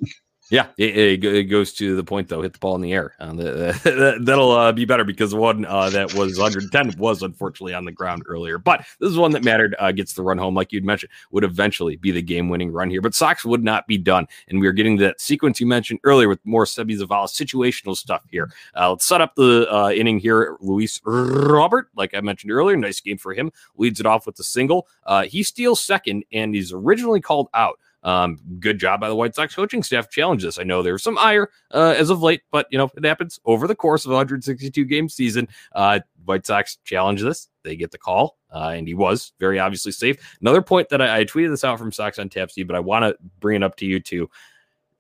Yeah, 0.50 0.68
it, 0.78 1.24
it, 1.24 1.44
goes 1.46 1.74
to 1.74 1.96
the 1.96 2.04
point 2.04 2.30
though. 2.30 2.42
Hit 2.42 2.54
the 2.54 2.60
ball 2.60 2.76
in 2.76 2.82
the 2.82 2.94
air. 2.94 3.16
Uh, 3.20 3.34
the, 3.34 4.20
that'll 4.24 4.52
uh, 4.52 4.72
be 4.72 4.86
better 4.86 5.04
because 5.04 5.32
the 5.32 5.38
one 5.38 5.66
uh, 5.66 5.90
that 5.90 6.14
was 6.14 6.38
110 6.38 6.98
was 6.98 7.22
unfortunately 7.22 7.74
on 7.74 7.84
the 7.84 7.92
ground 7.92 8.24
earlier. 8.28 8.58
But 8.58 8.86
this 9.00 9.10
is 9.10 9.18
one 9.18 9.32
that 9.32 9.44
mattered. 9.44 9.76
Uh, 9.78 9.92
gets 9.92 10.14
the 10.14 10.24
run 10.24 10.38
home, 10.38 10.56
like 10.56 10.72
you'd 10.72 10.86
mentioned, 10.86 11.12
would 11.32 11.44
eventually 11.44 11.98
be 11.98 12.12
the 12.12 12.22
game-winning 12.22 12.72
run 12.72 12.90
here. 12.90 13.02
But 13.02 13.14
Sox 13.14 13.44
would 13.44 13.64
not 13.64 13.88
be 13.88 13.98
done, 13.98 14.28
and 14.48 14.62
we 14.62 14.68
are 14.68 14.72
getting 14.72 14.98
that 14.98 15.20
sequence 15.20 15.60
you 15.60 15.68
mentioned 15.68 16.00
earlier 16.04 16.30
with 16.30 16.40
more 16.46 16.64
Seby 16.66 16.98
Zavala 16.98 17.28
situational 17.28 17.96
stuff 17.96 18.24
here. 18.32 18.50
Uh, 18.76 18.92
let's 18.92 19.06
set 19.06 19.22
up 19.22 19.36
the 19.36 19.94
inning 19.96 20.20
here. 20.20 20.58
Luis 20.62 21.02
Robert, 21.04 21.90
like 21.96 22.14
I 22.14 22.22
mentioned 22.22 22.52
earlier, 22.52 22.78
nice 22.78 23.02
game 23.02 23.18
for 23.18 23.34
him. 23.34 23.52
Leads 23.76 24.00
it 24.00 24.06
off 24.06 24.26
with 24.26 24.36
the 24.36 24.44
single. 24.44 24.88
he 25.26 25.44
steals 25.44 25.82
second, 25.82 26.24
and 26.32 26.56
he's 26.56 26.72
originally 26.72 27.20
called 27.20 27.50
out. 27.54 27.80
Um, 28.08 28.40
good 28.62 28.80
job 28.80 29.02
by 29.02 29.10
the 29.10 29.16
White 29.16 29.36
Sox 29.36 29.54
coaching 29.54 29.84
staff. 29.84 30.10
Challenge 30.10 30.42
this. 30.42 30.58
I 30.58 30.64
know 30.64 30.82
there's 30.82 31.04
some 31.04 31.18
ire 31.18 31.50
uh, 31.72 31.94
as 31.98 32.10
of 32.10 32.24
late, 32.24 32.42
but 32.52 32.66
you 32.72 32.78
know 32.78 32.90
it 32.96 33.04
happens 33.04 33.38
over 33.44 33.68
the 33.68 33.76
course 33.76 34.06
of 34.06 34.12
a 34.12 34.14
162 34.14 34.86
game 34.86 35.10
season. 35.10 35.50
Uh, 35.74 36.00
White 36.24 36.46
Sox 36.46 36.78
challenge 36.86 37.22
this. 37.22 37.50
They 37.66 37.76
get 37.76 37.92
the 37.92 37.98
call, 37.98 38.38
uh, 38.50 38.72
and 38.76 38.88
he 38.88 38.94
was 38.94 39.34
very 39.42 39.60
obviously 39.60 39.92
safe. 39.92 40.38
Another 40.40 40.62
point 40.62 40.88
that 40.88 41.02
I, 41.02 41.20
I 41.20 41.26
tweeted 41.26 41.50
this 41.50 41.66
out 41.66 41.80
from 41.80 41.92
Sox 41.92 42.18
on 42.18 42.30
Tap 42.30 42.50
but 42.66 42.78
I 42.78 42.80
want 42.80 43.04
to 43.04 43.18
bring 43.42 43.58
it 43.58 43.64
up 43.64 43.76
to 43.78 43.86
you 43.86 44.00
too. 44.00 44.30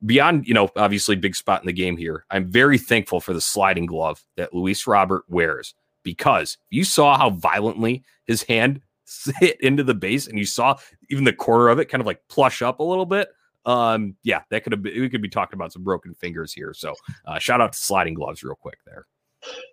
Beyond, 0.05 0.45
you 0.45 0.53
know, 0.53 0.69
obviously 0.75 1.15
big 1.15 1.35
spot 1.35 1.61
in 1.61 1.65
the 1.65 1.73
game 1.73 1.95
here. 1.95 2.25
I'm 2.29 2.51
very 2.51 2.77
thankful 2.77 3.21
for 3.21 3.33
the 3.33 3.41
sliding 3.41 3.85
glove 3.85 4.21
that 4.35 4.53
Luis 4.53 4.85
Robert 4.85 5.23
wears 5.29 5.73
because 6.03 6.57
you 6.69 6.83
saw 6.83 7.17
how 7.17 7.29
violently 7.29 8.03
his 8.25 8.43
hand 8.43 8.81
hit 9.39 9.59
into 9.61 9.83
the 9.83 9.93
base 9.93 10.27
and 10.27 10.37
you 10.37 10.45
saw 10.45 10.75
even 11.09 11.23
the 11.23 11.33
corner 11.33 11.69
of 11.69 11.79
it 11.79 11.85
kind 11.85 12.01
of 12.01 12.07
like 12.07 12.21
plush 12.27 12.61
up 12.61 12.79
a 12.79 12.83
little 12.83 13.05
bit. 13.05 13.29
Um, 13.65 14.15
yeah, 14.23 14.41
that 14.49 14.63
could 14.63 14.71
have 14.71 14.81
been, 14.81 14.99
we 14.99 15.09
could 15.09 15.21
be 15.21 15.29
talking 15.29 15.57
about 15.57 15.73
some 15.73 15.83
broken 15.83 16.13
fingers 16.13 16.53
here. 16.53 16.73
So, 16.73 16.93
uh, 17.25 17.37
shout 17.37 17.59
out 17.59 17.73
to 17.73 17.79
sliding 17.79 18.13
gloves 18.13 18.43
real 18.43 18.55
quick 18.55 18.79
there. 18.85 19.05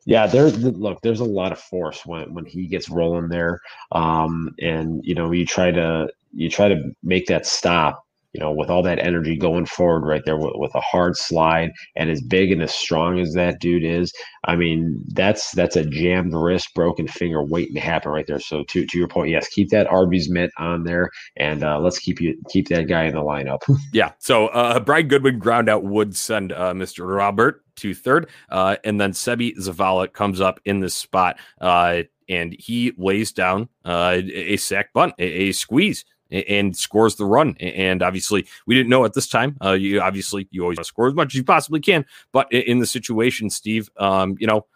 Yeah, 0.05 0.27
there's 0.27 0.59
look, 0.59 1.01
there's 1.03 1.21
a 1.21 1.25
lot 1.25 1.53
of 1.53 1.59
force 1.59 2.05
when 2.05 2.35
when 2.35 2.45
he 2.45 2.67
gets 2.67 2.91
rolling 2.91 3.29
there. 3.29 3.61
Um, 3.93 4.55
and 4.61 5.05
you 5.05 5.15
know, 5.15 5.31
you 5.31 5.47
try 5.47 5.71
to 5.71 6.09
you 6.33 6.51
try 6.51 6.69
to 6.69 6.93
make 7.03 7.27
that 7.27 7.47
stop 7.47 8.05
you 8.35 8.41
know, 8.41 8.53
with 8.53 8.69
all 8.69 8.83
that 8.83 8.99
energy 8.99 9.37
going 9.37 9.65
forward 9.65 10.07
right 10.07 10.23
there 10.25 10.37
with, 10.37 10.55
with, 10.57 10.75
a 10.75 10.81
hard 10.81 11.17
slide 11.17 11.71
and 11.95 12.11
as 12.11 12.21
big 12.21 12.51
and 12.51 12.61
as 12.61 12.75
strong 12.75 13.21
as 13.21 13.33
that 13.33 13.61
dude 13.61 13.85
is, 13.85 14.13
I 14.45 14.57
mean, 14.57 15.01
that's 15.13 15.53
that's 15.53 15.77
a 15.77 15.85
jammed 15.85 16.35
wrist, 16.35 16.75
broken 16.75 17.07
finger 17.07 17.45
waiting 17.45 17.75
to 17.75 17.81
happen 17.81 18.11
right 18.11 18.27
there. 18.27 18.41
So 18.41 18.65
to, 18.65 18.85
to 18.87 18.99
your 18.99 19.07
point, 19.07 19.31
yes, 19.31 19.49
keep 19.49 19.71
that 19.71 19.87
Arby's 19.87 20.29
mitt 20.29 20.51
on 20.59 20.83
there 20.83 21.11
and 21.37 21.63
uh, 21.63 21.79
let's 21.79 22.01
keep 22.01 22.21
you 22.21 22.37
keep 22.51 22.69
that 22.69 22.89
guy 22.89 23.05
in 23.05 23.15
the 23.15 23.21
lineup. 23.21 23.61
yeah. 23.93 24.13
So 24.19 24.49
uh 24.49 24.81
Brian 24.81 25.07
Goodwin 25.07 25.39
ground 25.39 25.69
out 25.69 25.85
would 25.85 26.17
send 26.17 26.53
uh, 26.53 26.73
Mr. 26.73 27.07
Robert 27.17 27.65
to 27.77 27.95
third. 27.95 28.29
Uh, 28.49 28.77
and 28.85 29.01
then 29.01 29.13
Seby 29.13 29.57
Zavala 29.57 30.13
comes 30.13 30.41
up 30.41 30.61
in 30.65 30.81
this 30.81 30.95
spot. 30.95 31.39
Uh, 31.61 32.03
and 32.29 32.57
he 32.59 32.93
lays 32.97 33.33
down 33.33 33.69
uh, 33.85 34.19
a 34.33 34.57
sac 34.57 34.93
bunt, 34.93 35.13
a, 35.19 35.25
a 35.25 35.53
squeeze 35.53 36.05
and 36.35 36.77
scores 36.77 37.17
the 37.17 37.25
run. 37.25 37.57
And 37.61 38.03
obviously, 38.03 38.47
we 38.67 38.75
didn't 38.75 38.91
know 38.91 39.05
at 39.05 39.15
this 39.15 39.29
time. 39.29 39.57
Uh, 39.63 39.73
you 39.73 40.01
obviously 40.01 40.49
you 40.51 40.63
always 40.63 40.79
score 40.87 41.07
as 41.07 41.15
much 41.15 41.29
as 41.29 41.35
you 41.37 41.45
possibly 41.45 41.81
can, 41.81 42.05
but 42.33 42.51
in 42.53 42.79
the 42.79 42.87
situation, 42.87 43.51
Steve, 43.51 43.91
um, 43.97 44.37
you 44.39 44.47
know, 44.47 44.67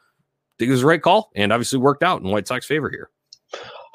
think 0.58 0.68
it 0.68 0.72
was 0.72 0.80
the 0.80 0.86
right 0.86 1.02
call, 1.02 1.30
and 1.34 1.52
obviously 1.52 1.78
worked 1.78 2.02
out 2.02 2.20
in 2.20 2.28
White 2.28 2.48
Sox 2.48 2.66
favor 2.66 2.90
here. 2.90 3.10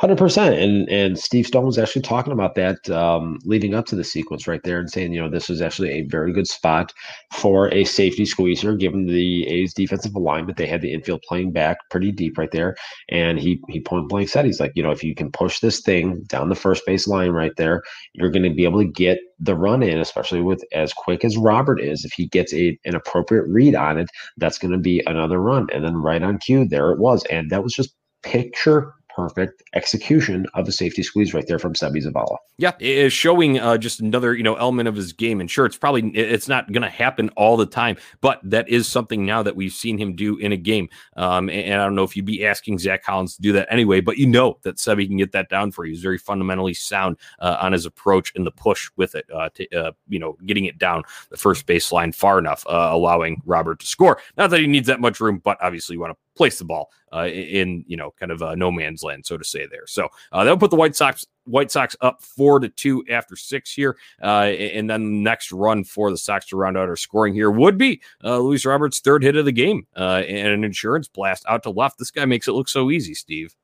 Hundred 0.04 0.18
percent, 0.18 0.56
and 0.56 0.90
and 0.90 1.18
Steve 1.18 1.48
Stone 1.48 1.66
was 1.66 1.78
actually 1.78 2.02
talking 2.02 2.34
about 2.34 2.56
that 2.56 2.90
um, 2.90 3.40
leading 3.46 3.74
up 3.74 3.86
to 3.86 3.96
the 3.96 4.04
sequence 4.04 4.50
right 4.50 4.62
there, 4.62 4.78
and 4.78 4.92
saying 4.92 5.14
you 5.14 5.22
know 5.22 5.30
this 5.30 5.48
was 5.48 5.62
actually 5.62 5.92
a 5.92 6.02
very 6.02 6.34
good 6.34 6.46
spot 6.46 6.92
for 7.32 7.74
a 7.74 7.86
safety 7.86 8.26
squeezer, 8.26 8.76
given 8.76 9.06
the 9.06 9.48
A's 9.48 9.74
defensive 9.74 10.14
alignment. 10.14 10.58
They 10.58 10.68
had 10.68 10.82
the 10.82 10.92
infield 10.92 11.22
playing 11.26 11.54
back 11.54 11.78
pretty 11.90 12.12
deep 12.12 12.38
right 12.38 12.52
there, 12.52 12.76
and 13.08 13.40
he 13.40 13.62
he 13.70 13.80
point 13.80 14.10
blank 14.10 14.28
said 14.28 14.44
he's 14.44 14.60
like 14.60 14.74
you 14.76 14.84
know 14.84 14.92
if 14.92 15.06
you 15.06 15.16
can 15.16 15.32
push 15.32 15.62
this 15.62 15.80
thing 15.80 16.24
down 16.24 16.50
the 16.50 16.56
first 16.56 16.86
base 16.86 17.08
line 17.08 17.32
right 17.32 17.56
there, 17.56 17.82
you're 18.12 18.30
going 18.30 18.44
to 18.44 18.54
be 18.54 18.66
able 18.66 18.80
to 18.80 18.92
get 18.92 19.20
the 19.40 19.56
run 19.56 19.82
in, 19.82 20.00
especially 20.00 20.42
with 20.42 20.66
as 20.74 20.92
quick 20.92 21.24
as 21.24 21.38
Robert 21.38 21.80
is. 21.80 22.04
If 22.04 22.12
he 22.12 22.28
gets 22.28 22.54
a 22.54 22.78
an 22.84 22.96
appropriate 22.96 23.46
read 23.48 23.74
on 23.74 23.98
it, 23.98 24.10
that's 24.36 24.58
going 24.58 24.74
to 24.74 24.78
be 24.78 25.02
another 25.08 25.40
run, 25.40 25.68
and 25.74 25.82
then 25.82 25.96
right 25.96 26.22
on 26.22 26.40
cue, 26.40 26.68
there 26.68 26.92
it 26.92 27.00
was, 27.00 27.24
and 27.28 27.50
that 27.52 27.64
was 27.64 27.74
just 27.74 27.96
picture 28.24 28.94
perfect 29.16 29.64
execution 29.74 30.46
of 30.54 30.66
the 30.66 30.72
safety 30.72 31.04
squeeze 31.04 31.34
right 31.34 31.46
there 31.48 31.60
from 31.60 31.74
Seby 31.74 32.04
Zavala. 32.04 32.38
Yeah, 32.58 32.72
it 32.80 32.98
is 32.98 33.14
showing 33.14 33.60
uh, 33.60 33.78
just 33.78 34.00
another 34.00 34.36
you 34.36 34.44
know 34.44 34.56
element 34.56 34.88
of 34.88 34.96
his 34.96 35.14
game. 35.14 35.40
And 35.40 35.50
sure, 35.50 35.66
it's 35.66 35.78
probably 35.78 36.10
it's 36.10 36.48
not 36.48 36.72
going 36.72 36.84
to 36.84 36.90
happen 36.90 37.30
all 37.30 37.58
the 37.58 37.66
time, 37.66 37.98
but 38.22 38.40
that 38.44 38.68
is 38.70 38.88
something 38.88 39.26
now 39.26 39.44
that 39.44 39.56
we've 39.56 39.74
seen 39.74 39.98
him 39.98 40.16
do 40.16 40.38
in 40.38 40.52
a 40.52 40.58
game. 40.58 40.90
Um, 41.16 41.50
and, 41.50 41.66
and, 41.66 41.82
I 41.82 41.86
don't 41.86 41.96
know 41.96 42.04
if 42.04 42.16
you'd 42.16 42.26
be 42.26 42.46
asking 42.46 42.80
Zach 42.80 43.04
Collins 43.04 43.36
to 43.36 43.42
do 43.42 43.52
that 43.54 43.68
anyway, 43.72 44.02
but 44.02 44.18
you 44.18 44.28
know 44.28 44.58
that 44.64 44.78
Seby 44.78 45.08
can 45.08 45.18
get 45.18 45.32
that 45.34 45.50
down 45.50 45.72
for 45.72 45.86
you. 45.86 45.92
He's 45.92 46.02
very 46.02 46.18
fundamentally 46.18 46.74
sound 46.74 47.18
uh, 47.40 47.58
on 47.62 47.74
his 47.74 47.86
approach 47.86 48.32
and 48.36 48.46
the 48.46 48.52
push 48.52 48.90
with 48.96 49.16
it. 49.16 49.26
Uh, 49.34 49.50
to, 49.56 49.70
uh, 49.76 49.92
you 50.08 50.20
know, 50.20 50.38
getting 50.46 50.66
it 50.66 50.78
down 50.78 51.04
the 51.30 51.38
first 51.38 51.66
baseline 51.66 52.14
far 52.14 52.40
enough, 52.40 52.66
uh, 52.68 52.90
allowing 52.92 53.42
Robert 53.46 53.80
to 53.80 53.86
score. 53.86 54.20
Not 54.38 54.50
that 54.50 54.60
he 54.60 54.68
needs 54.68 54.88
that 54.88 55.00
much 55.00 55.20
room, 55.20 55.40
but 55.44 55.58
obviously 55.62 55.96
you 55.96 56.00
want 56.00 56.14
to 56.14 56.33
place 56.36 56.60
the 56.60 56.66
ball 56.66 56.90
uh, 57.14 57.28
in 57.28 57.84
you 57.88 57.98
know 57.98 58.12
kind 58.20 58.32
of 58.32 58.42
uh, 58.42 58.56
no 58.56 58.72
man's 58.72 59.04
land, 59.04 59.26
so 59.26 59.38
to 59.38 59.44
say. 59.44 59.66
There, 59.66 59.86
so 59.86 60.10
uh, 60.32 60.44
that'll 60.44 60.58
put 60.58 60.72
the 60.72 60.76
White 60.76 60.96
Sox 60.96 61.26
White 61.46 61.72
Sox 61.72 61.96
up 62.02 62.22
four 62.22 62.60
to 62.60 62.70
two 62.70 63.04
after 63.10 63.36
six 63.36 63.72
here, 63.72 63.98
uh, 64.22 64.46
and 64.46 64.90
then 64.90 65.04
the 65.04 65.22
next 65.22 65.52
run 65.52 65.84
for 65.84 66.12
the 66.12 66.18
Sox 66.18 66.48
to 66.48 66.58
round 66.58 66.78
out 66.78 66.90
our 66.90 66.96
scoring 66.96 67.34
here 67.34 67.52
would 67.52 67.78
be 67.78 68.02
uh, 68.24 68.40
Luis 68.40 68.66
Roberts' 68.66 69.00
third 69.00 69.24
hit 69.24 69.36
of 69.36 69.46
the 69.46 69.52
game 69.52 69.86
uh, 69.96 70.24
and 70.28 70.50
an 70.50 70.64
insurance 70.64 71.08
blast 71.08 71.46
out 71.48 71.64
to 71.64 71.70
left. 71.70 72.00
This 72.00 72.12
guy 72.12 72.26
makes 72.26 72.48
it 72.48 72.54
look 72.54 72.70
so 72.70 72.92
easy, 72.92 73.14
Steve. 73.14 73.56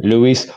Luis 0.00 0.48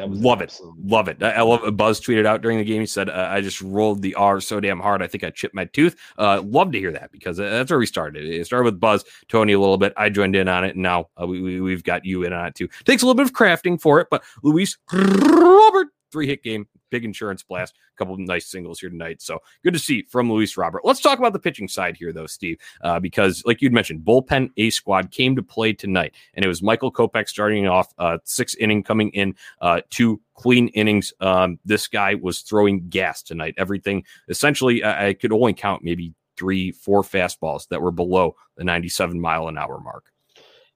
That 0.00 0.08
was 0.08 0.20
love 0.22 0.40
it, 0.40 0.58
love 0.82 1.08
it. 1.08 1.22
I, 1.22 1.32
I, 1.32 1.42
love 1.42 1.62
it. 1.62 1.76
Buzz 1.76 2.00
tweeted 2.00 2.24
out 2.24 2.40
during 2.40 2.56
the 2.56 2.64
game. 2.64 2.80
He 2.80 2.86
said, 2.86 3.10
uh, 3.10 3.28
"I 3.30 3.42
just 3.42 3.60
rolled 3.60 4.00
the 4.00 4.14
R 4.14 4.40
so 4.40 4.58
damn 4.58 4.80
hard. 4.80 5.02
I 5.02 5.06
think 5.06 5.24
I 5.24 5.28
chipped 5.28 5.54
my 5.54 5.66
tooth." 5.66 5.94
Uh, 6.16 6.40
love 6.40 6.72
to 6.72 6.78
hear 6.78 6.90
that 6.92 7.12
because 7.12 7.36
that's 7.36 7.70
where 7.70 7.78
we 7.78 7.84
started. 7.84 8.24
It 8.24 8.46
started 8.46 8.64
with 8.64 8.80
Buzz, 8.80 9.04
Tony 9.28 9.52
a 9.52 9.60
little 9.60 9.76
bit. 9.76 9.92
I 9.98 10.08
joined 10.08 10.36
in 10.36 10.48
on 10.48 10.64
it, 10.64 10.70
and 10.70 10.82
now 10.82 11.10
uh, 11.20 11.26
we, 11.26 11.60
we 11.60 11.72
have 11.72 11.84
got 11.84 12.06
you 12.06 12.22
in 12.22 12.32
on 12.32 12.46
it 12.46 12.54
too. 12.54 12.66
Takes 12.84 13.02
a 13.02 13.06
little 13.06 13.14
bit 13.14 13.26
of 13.26 13.34
crafting 13.34 13.78
for 13.78 14.00
it, 14.00 14.06
but 14.10 14.24
Luis 14.42 14.78
Robert 14.90 15.88
three 16.10 16.26
hit 16.26 16.42
game, 16.42 16.66
big 16.90 17.04
insurance 17.04 17.42
blast, 17.42 17.76
a 17.76 17.98
couple 17.98 18.14
of 18.14 18.20
nice 18.20 18.46
singles 18.46 18.80
here 18.80 18.90
tonight. 18.90 19.22
So 19.22 19.38
good 19.62 19.72
to 19.72 19.78
see 19.78 20.02
from 20.02 20.30
Luis 20.30 20.56
Robert. 20.56 20.84
Let's 20.84 21.00
talk 21.00 21.18
about 21.18 21.32
the 21.32 21.38
pitching 21.38 21.68
side 21.68 21.96
here, 21.96 22.12
though, 22.12 22.26
Steve, 22.26 22.58
uh, 22.82 23.00
because 23.00 23.42
like 23.46 23.62
you'd 23.62 23.72
mentioned, 23.72 24.04
bullpen 24.04 24.50
A 24.56 24.70
squad 24.70 25.10
came 25.10 25.36
to 25.36 25.42
play 25.42 25.72
tonight, 25.72 26.14
and 26.34 26.44
it 26.44 26.48
was 26.48 26.62
Michael 26.62 26.92
Kopech 26.92 27.28
starting 27.28 27.66
off 27.66 27.92
uh, 27.98 28.18
six 28.24 28.54
inning, 28.56 28.82
coming 28.82 29.10
in 29.10 29.34
uh, 29.60 29.80
two 29.90 30.20
clean 30.34 30.68
innings. 30.68 31.12
Um, 31.20 31.58
this 31.64 31.86
guy 31.86 32.14
was 32.14 32.40
throwing 32.40 32.88
gas 32.88 33.22
tonight. 33.22 33.54
Everything 33.56 34.04
essentially, 34.28 34.82
I, 34.82 35.08
I 35.08 35.14
could 35.14 35.32
only 35.32 35.54
count 35.54 35.84
maybe 35.84 36.14
three, 36.36 36.72
four 36.72 37.02
fastballs 37.02 37.68
that 37.68 37.82
were 37.82 37.90
below 37.90 38.34
the 38.56 38.64
97 38.64 39.20
mile 39.20 39.48
an 39.48 39.58
hour 39.58 39.78
mark. 39.78 40.10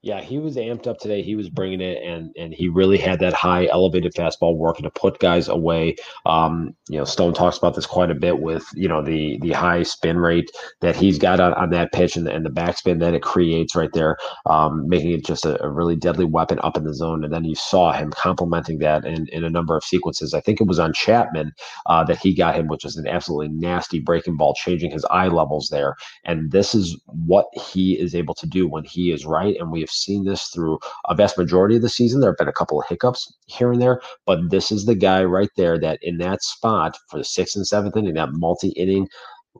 Yeah, 0.05 0.21
he 0.21 0.37
was 0.37 0.55
amped 0.55 0.85
up 0.85 0.99
today. 0.99 1.23
He 1.23 1.35
was 1.35 1.49
bringing 1.49 1.81
it, 1.81 1.99
and 2.03 2.29
and 2.37 2.53
he 2.53 2.69
really 2.69 2.99
had 2.99 3.19
that 3.21 3.33
high 3.33 3.65
elevated 3.65 4.13
fastball 4.13 4.55
working 4.55 4.83
to 4.83 4.91
put 4.91 5.17
guys 5.17 5.47
away. 5.47 5.95
Um, 6.27 6.75
you 6.87 6.99
know, 6.99 7.05
Stone 7.05 7.33
talks 7.33 7.57
about 7.57 7.73
this 7.73 7.87
quite 7.87 8.11
a 8.11 8.13
bit 8.13 8.39
with 8.39 8.63
you 8.75 8.87
know 8.87 9.01
the 9.01 9.39
the 9.41 9.53
high 9.53 9.81
spin 9.81 10.19
rate 10.19 10.51
that 10.81 10.95
he's 10.95 11.17
got 11.17 11.39
on, 11.39 11.55
on 11.55 11.71
that 11.71 11.91
pitch 11.91 12.15
and, 12.15 12.27
and 12.27 12.45
the 12.45 12.51
backspin 12.51 12.99
that 12.99 13.15
it 13.15 13.23
creates 13.23 13.75
right 13.75 13.89
there, 13.93 14.15
um, 14.45 14.87
making 14.87 15.09
it 15.09 15.25
just 15.25 15.43
a, 15.43 15.59
a, 15.63 15.71
really 15.71 15.95
deadly 15.95 16.25
weapon 16.25 16.59
up 16.61 16.77
in 16.77 16.83
the 16.83 16.93
zone. 16.93 17.23
And 17.23 17.33
then 17.33 17.43
you 17.43 17.55
saw 17.55 17.91
him 17.91 18.11
complementing 18.11 18.77
that 18.79 19.05
in, 19.05 19.27
in 19.29 19.43
a 19.43 19.49
number 19.49 19.75
of 19.75 19.83
sequences. 19.83 20.35
I 20.35 20.39
think 20.39 20.61
it 20.61 20.67
was 20.67 20.77
on 20.77 20.93
Chapman 20.93 21.51
uh, 21.87 22.03
that 22.03 22.19
he 22.19 22.35
got 22.35 22.55
him, 22.55 22.67
which 22.67 22.85
is 22.85 22.95
an 22.95 23.07
absolutely 23.07 23.47
nasty 23.47 23.97
breaking 23.97 24.37
ball, 24.37 24.53
changing 24.53 24.91
his 24.91 25.05
eye 25.05 25.29
levels 25.29 25.69
there. 25.71 25.95
And 26.25 26.51
this 26.51 26.75
is 26.75 26.95
what 27.07 27.47
he 27.53 27.99
is 27.99 28.13
able 28.13 28.35
to 28.35 28.45
do 28.45 28.67
when 28.67 28.83
he 28.83 29.11
is 29.11 29.25
right, 29.25 29.55
and 29.59 29.71
we 29.71 29.79
have 29.79 29.94
seen 29.95 30.25
this 30.25 30.47
through 30.47 30.79
a 31.07 31.15
vast 31.15 31.37
majority 31.37 31.75
of 31.75 31.81
the 31.81 31.89
season. 31.89 32.21
There 32.21 32.31
have 32.31 32.37
been 32.37 32.47
a 32.47 32.53
couple 32.53 32.79
of 32.79 32.87
hiccups 32.87 33.31
here 33.47 33.71
and 33.71 33.81
there, 33.81 34.01
but 34.25 34.49
this 34.49 34.71
is 34.71 34.85
the 34.85 34.95
guy 34.95 35.23
right 35.23 35.49
there 35.57 35.79
that 35.79 35.99
in 36.01 36.17
that 36.17 36.43
spot 36.43 36.97
for 37.09 37.17
the 37.17 37.23
sixth 37.23 37.55
and 37.55 37.67
seventh 37.67 37.97
inning, 37.97 38.15
that 38.15 38.33
multi 38.33 38.69
inning 38.69 39.07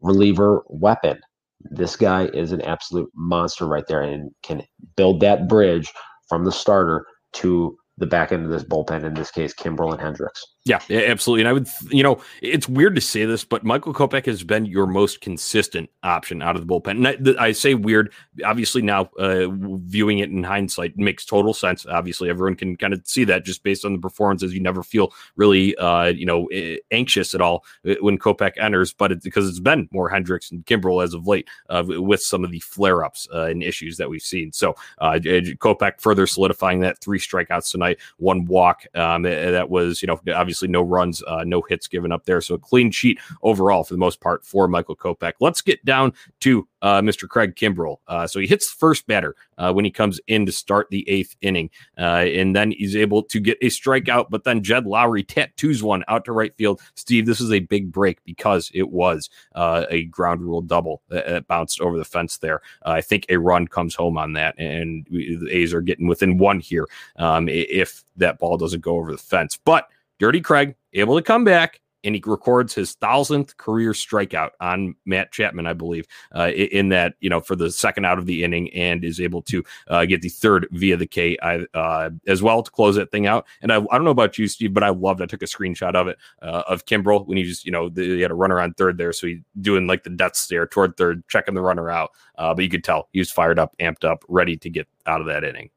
reliever 0.01 0.63
weapon. 0.68 1.20
This 1.62 1.96
guy 1.96 2.25
is 2.27 2.51
an 2.51 2.62
absolute 2.62 3.10
monster 3.15 3.65
right 3.65 3.86
there 3.88 4.01
and 4.01 4.32
can 4.44 4.63
build 4.96 5.22
that 5.22 5.48
bridge 5.48 5.92
from 6.30 6.46
the 6.46 6.51
starter 6.51 7.06
to 7.34 7.75
the 7.98 8.06
back 8.06 8.32
end 8.32 8.46
of 8.46 8.51
this 8.51 8.63
bullpen, 8.63 9.04
in 9.04 9.13
this 9.13 9.32
case, 9.32 9.54
Kimbrel 9.54 9.92
and 9.92 10.01
Hendriks. 10.01 10.42
Yeah, 10.67 10.79
absolutely. 10.89 11.41
And 11.43 11.48
I 11.48 11.53
would, 11.53 11.67
you 11.91 12.01
know, 12.01 12.19
it's 12.41 12.67
weird 12.67 12.95
to 12.95 13.01
say 13.01 13.24
this, 13.24 13.43
but 13.43 13.63
Michael 13.63 13.93
Kopech 13.93 14.25
has 14.25 14.43
been 14.43 14.65
your 14.65 14.88
most 14.88 15.22
consistent 15.22 15.91
option 16.01 16.41
out 16.41 16.55
of 16.55 16.65
the 16.65 16.74
bullpen. 16.74 17.07
And 17.07 17.38
I, 17.38 17.45
I 17.45 17.51
say 17.51 17.75
weird, 17.75 18.12
obviously 18.43 18.81
now 18.81 19.12
uh, 19.19 19.45
viewing 19.51 20.17
it 20.17 20.31
in 20.31 20.43
hindsight 20.43 20.98
makes 20.98 21.24
total 21.24 21.53
sense. 21.53 21.86
Obviously, 21.86 22.31
everyone 22.31 22.55
can 22.55 22.75
kind 22.77 22.93
of 22.95 23.01
see 23.05 23.24
that 23.25 23.45
just 23.45 23.62
based 23.62 23.86
on 23.86 23.93
the 23.93 24.00
performances. 24.00 24.55
You 24.55 24.60
never 24.60 24.81
feel 24.81 25.13
really, 25.36 25.75
uh, 25.75 26.05
you 26.05 26.25
know, 26.25 26.50
anxious 26.89 27.36
at 27.36 27.41
all 27.41 27.63
uh, 27.88 27.93
when 28.01 28.17
Kopech 28.17 28.53
enters, 28.57 28.91
but 28.91 29.12
it's 29.12 29.24
because 29.24 29.48
it's 29.48 29.60
been 29.60 29.88
more 29.91 30.10
Hendriks 30.10 30.51
and 30.51 30.65
Kimbrel 30.65 31.03
as 31.03 31.13
of 31.13 31.27
late 31.27 31.48
uh, 31.69 31.84
with 31.86 32.24
some 32.24 32.43
of 32.43 32.50
the 32.50 32.60
flare 32.62 33.03
ups 33.03 33.27
uh, 33.31 33.43
and 33.43 33.62
issues 33.62 33.98
that 33.98 34.10
we've 34.10 34.19
seen. 34.19 34.51
So 34.51 34.74
uh, 34.98 35.19
Kopech 35.22 36.01
further 36.01 36.25
solidifying 36.25 36.79
that 36.79 36.98
three 37.01 37.19
strikeouts 37.19 37.69
tonight, 37.69 38.00
one 38.17 38.45
walk. 38.45 38.86
Um, 38.95 39.22
that 39.22 39.69
was, 39.69 40.01
you 40.01 40.07
know, 40.07 40.19
obviously 40.34 40.55
obviously 40.56 40.70
no 40.70 40.82
runs, 40.82 41.22
uh, 41.24 41.44
no 41.46 41.62
hits 41.68 41.86
given 41.86 42.14
up 42.14 42.24
there. 42.26 42.40
So 42.40 42.56
a 42.56 42.60
clean 42.60 42.90
sheet 42.90 43.20
overall 43.44 43.84
for 43.84 43.94
the 43.94 43.98
most 43.98 44.22
part 44.22 44.46
for 44.46 44.70
Michael 44.70 44.96
Kopech. 44.96 45.34
Let's 45.42 45.62
get 45.62 45.84
down 45.84 46.14
to 46.42 46.66
uh, 46.82 47.02
Mr. 47.02 47.28
Craig 47.28 47.56
Kimbrel. 47.56 47.98
Uh, 48.08 48.26
so 48.26 48.40
he 48.40 48.48
hits 48.48 48.72
first 48.72 49.06
batter 49.06 49.36
uh, 49.58 49.74
when 49.74 49.84
he 49.84 49.92
comes 49.92 50.22
in 50.28 50.46
to 50.46 50.54
start 50.54 50.88
the 50.92 51.08
eighth 51.10 51.36
inning. 51.42 51.70
Uh, 51.98 52.24
and 52.24 52.56
then 52.56 52.72
he's 52.72 52.96
able 52.96 53.22
to 53.24 53.42
get 53.42 53.58
a 53.62 53.66
strikeout, 53.66 54.28
but 54.30 54.46
then 54.46 54.64
Jed 54.64 54.86
Lowrie 54.86 55.28
tattoos 55.28 55.84
one 55.84 56.06
out 56.08 56.24
to 56.26 56.32
right 56.32 56.56
field. 56.56 56.80
Steve, 56.96 57.26
this 57.26 57.42
is 57.42 57.52
a 57.52 57.60
big 57.60 57.92
break 57.92 58.24
because 58.24 58.72
it 58.74 58.90
was 58.90 59.30
uh, 59.56 59.86
a 59.90 60.06
ground 60.06 60.42
rule 60.42 60.62
double 60.62 61.02
that, 61.10 61.48
bounced 61.48 61.82
over 61.82 61.98
the 61.98 62.06
fence 62.06 62.38
there. 62.38 62.62
I 62.84 63.02
think 63.02 63.26
a 63.28 63.38
run 63.38 63.68
comes 63.68 63.94
home 63.94 64.18
on 64.18 64.34
that, 64.34 64.58
and 64.58 65.06
the 65.10 65.50
A's 65.52 65.74
are 65.74 65.82
getting 65.82 66.08
within 66.08 66.38
one 66.38 66.60
here 66.60 66.88
um, 67.18 67.50
if 67.50 68.04
that 68.16 68.40
ball 68.40 68.58
doesn't 68.58 68.82
go 68.82 68.96
over 68.96 69.12
the 69.12 69.18
fence. 69.18 69.58
But 69.58 69.90
Dirty 70.19 70.41
Craig 70.41 70.75
able 70.93 71.15
to 71.15 71.22
come 71.22 71.43
back 71.43 71.81
and 72.05 72.15
he 72.15 72.24
records 72.25 72.74
his 72.74 72.93
thousandth 72.93 73.57
career 73.57 73.91
strikeout 73.91 74.51
on 74.62 74.95
Matt 75.05 75.31
Chapman, 75.31 75.65
I 75.65 75.74
believe, 75.74 76.05
uh, 76.36 76.51
in 76.51 76.89
that 76.89 77.15
you 77.19 77.29
know 77.29 77.41
for 77.41 77.55
the 77.55 77.72
second 77.72 78.05
out 78.05 78.19
of 78.19 78.27
the 78.27 78.43
inning, 78.43 78.72
and 78.74 79.03
is 79.03 79.19
able 79.19 79.41
to 79.43 79.63
uh, 79.89 80.05
get 80.05 80.22
the 80.22 80.29
third 80.29 80.67
via 80.72 80.95
the 80.95 81.07
K 81.07 81.36
uh, 81.38 82.10
as 82.27 82.41
well 82.41 82.63
to 82.63 82.72
close 82.72 82.95
that 82.95 83.12
thing 83.12 83.25
out. 83.25 83.45
And 83.62 83.74
I, 83.74 83.77
I, 83.77 83.95
don't 83.95 84.05
know 84.05 84.12
about 84.12 84.38
you, 84.38 84.48
Steve, 84.48 84.74
but 84.74 84.84
I 84.84 84.89
loved. 84.89 85.22
I 85.22 85.25
took 85.25 85.41
a 85.41 85.48
screenshot 85.48 85.95
of 85.95 86.07
it 86.07 86.17
uh, 86.41 86.63
of 86.67 86.86
Kimbrel 86.86 87.25
when 87.25 87.38
he 87.38 87.43
just 87.43 87.65
you 87.65 87.72
know 87.72 87.89
the, 87.89 88.03
he 88.03 88.22
had 88.22 88.31
a 88.31 88.36
runner 88.36 88.62
on 88.62 88.74
third 88.75 88.98
there, 88.98 89.12
so 89.12 89.27
he 89.27 89.41
doing 89.60 89.88
like 89.88 90.03
the 90.03 90.12
death 90.12 90.36
stare 90.36 90.67
toward 90.67 90.95
third, 90.95 91.27
checking 91.27 91.55
the 91.55 91.62
runner 91.62 91.89
out. 91.89 92.12
Uh, 92.38 92.53
but 92.53 92.63
you 92.63 92.69
could 92.69 92.84
tell 92.84 93.10
he 93.12 93.19
was 93.19 93.31
fired 93.31 93.57
up, 93.57 93.75
amped 93.79 94.05
up, 94.05 94.24
ready 94.29 94.55
to 94.57 94.69
get 94.69 94.88
out 95.07 95.22
of 95.22 95.27
that 95.27 95.43
inning. 95.43 95.69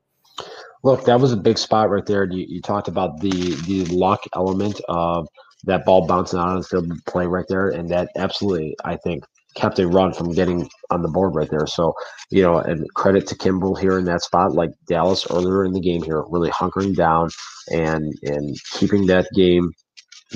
Look, 0.85 1.05
that 1.05 1.21
was 1.21 1.33
a 1.33 1.37
big 1.37 1.59
spot 1.59 1.91
right 1.91 2.07
there. 2.07 2.25
You, 2.25 2.45
you 2.49 2.61
talked 2.61 2.89
about 2.89 3.21
the 3.21 3.31
the 3.67 3.85
luck 3.87 4.21
element 4.35 4.81
of 4.89 5.27
that 5.65 5.85
ball 5.85 6.07
bouncing 6.07 6.39
out 6.39 6.57
of 6.57 6.63
the 6.63 6.69
field 6.69 6.93
play 7.07 7.27
right 7.27 7.45
there, 7.49 7.69
and 7.69 7.89
that 7.91 8.11
absolutely, 8.17 8.77
I 8.85 8.97
think, 8.97 9.25
kept 9.57 9.79
a 9.81 9.89
run 9.89 10.13
from 10.13 10.33
getting 10.33 10.69
on 10.91 11.03
the 11.03 11.09
board 11.09 11.35
right 11.35 11.51
there. 11.51 11.67
So, 11.67 11.95
you 12.31 12.43
know, 12.43 12.59
and 12.59 12.87
credit 12.95 13.27
to 13.29 13.35
Kimbrel 13.37 13.79
here 13.79 13.99
in 13.99 14.05
that 14.05 14.23
spot, 14.23 14.55
like 14.55 14.71
Dallas 14.89 15.27
earlier 15.31 15.65
in 15.65 15.73
the 15.73 15.81
game 15.81 16.03
here, 16.03 16.23
really 16.29 16.51
hunkering 16.51 16.95
down 16.95 17.29
and 17.71 18.13
and 18.23 18.57
keeping 18.73 19.07
that 19.07 19.27
game 19.35 19.71